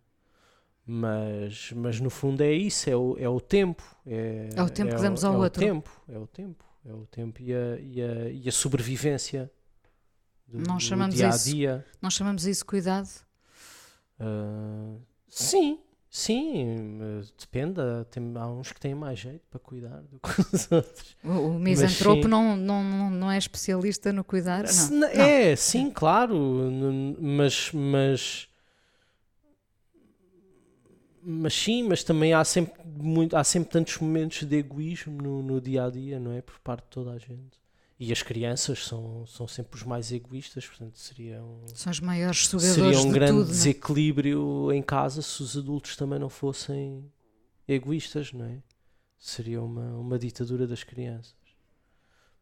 [0.87, 3.83] Mas, mas no fundo é isso, é o, é o tempo.
[4.07, 5.63] É, É o tempo que damos ao é outro.
[5.63, 9.51] O tempo, é o tempo, é o tempo e a, e a, e a sobrevivência
[10.47, 10.59] do,
[11.11, 11.85] do dia a isso- dia.
[12.01, 13.09] Nós chamamos isso cuidado.
[14.21, 14.97] Ah,
[15.29, 15.79] sim,
[16.11, 16.99] sim,
[17.39, 17.81] depende.
[17.81, 21.17] há- Tem, há uns que têm mais jeito para cuidar do que os outros.
[21.25, 22.29] O, o misantropo sim.
[22.29, 24.65] não, não, não, é especialista no cuidar?
[24.65, 24.91] Não.
[24.91, 25.25] na- Não.
[25.25, 26.37] É, sim, claro,
[27.21, 28.49] mas, mas
[31.23, 35.61] mas sim, mas também há sempre muito, há sempre tantos momentos de egoísmo no, no
[35.61, 36.41] dia a dia, não é?
[36.41, 37.59] Por parte de toda a gente.
[38.01, 42.47] E as crianças são, são sempre os mais egoístas, portanto seria um, São os maiores
[42.47, 43.43] sugadores seria um de grande tudo.
[43.43, 43.53] é?
[43.53, 47.11] desequilíbrio em casa se os adultos também não fossem
[47.67, 48.63] egoístas, não é?
[49.19, 51.35] Seria uma, uma ditadura das crianças.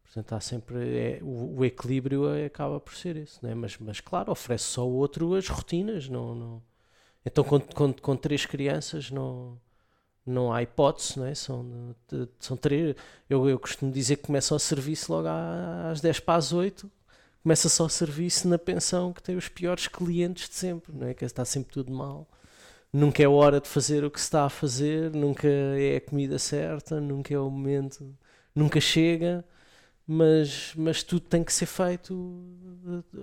[0.03, 0.77] Portanto, há sempre.
[0.97, 3.55] É, o, o equilíbrio é- acaba por ser esse, não é?
[3.55, 6.07] Mas, mas claro, oferece só ao outro as rotinas.
[6.07, 6.63] Não, não...
[7.25, 9.59] Então, com, com, com três crianças, não,
[10.27, 11.33] não há hipótese, não é?
[11.33, 11.95] São,
[12.39, 12.95] são três.
[13.29, 16.91] Eu, eu costumo dizer que começa o serviço logo às 10 para as 8
[17.47, 21.13] começa só o serviço na pensão que tem os piores clientes de sempre, não é?
[21.13, 22.27] Que está sempre tudo mal.
[22.91, 26.37] Nunca é hora de fazer o que se está a fazer, nunca é a comida
[26.37, 28.13] certa, nunca é o momento,
[28.53, 29.45] nunca chega,
[30.07, 32.41] mas, mas tudo tem que ser feito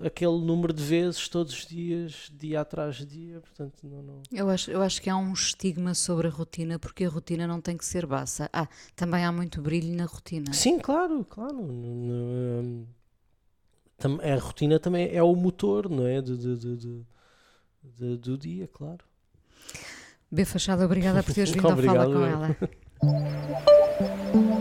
[0.03, 4.23] eh, aquele número de vezes, todos os dias, dia atrás de dia, portanto, não, não.
[4.31, 7.61] Eu acho, eu acho que há um estigma sobre a rotina, porque a rotina não
[7.61, 8.51] tem que ser baça.
[8.53, 10.53] Ah, também há muito brilho na rotina.
[10.53, 11.59] Sim, claro, claro.
[11.59, 12.85] Hum,
[14.23, 16.21] A rotina também é o motor, não é?
[16.21, 17.05] De- de-
[17.97, 19.03] de- do dia, claro.
[20.31, 20.45] B.
[20.45, 22.57] Fachada, obrigada por teres vindo ao Fala Obrigado, com ela.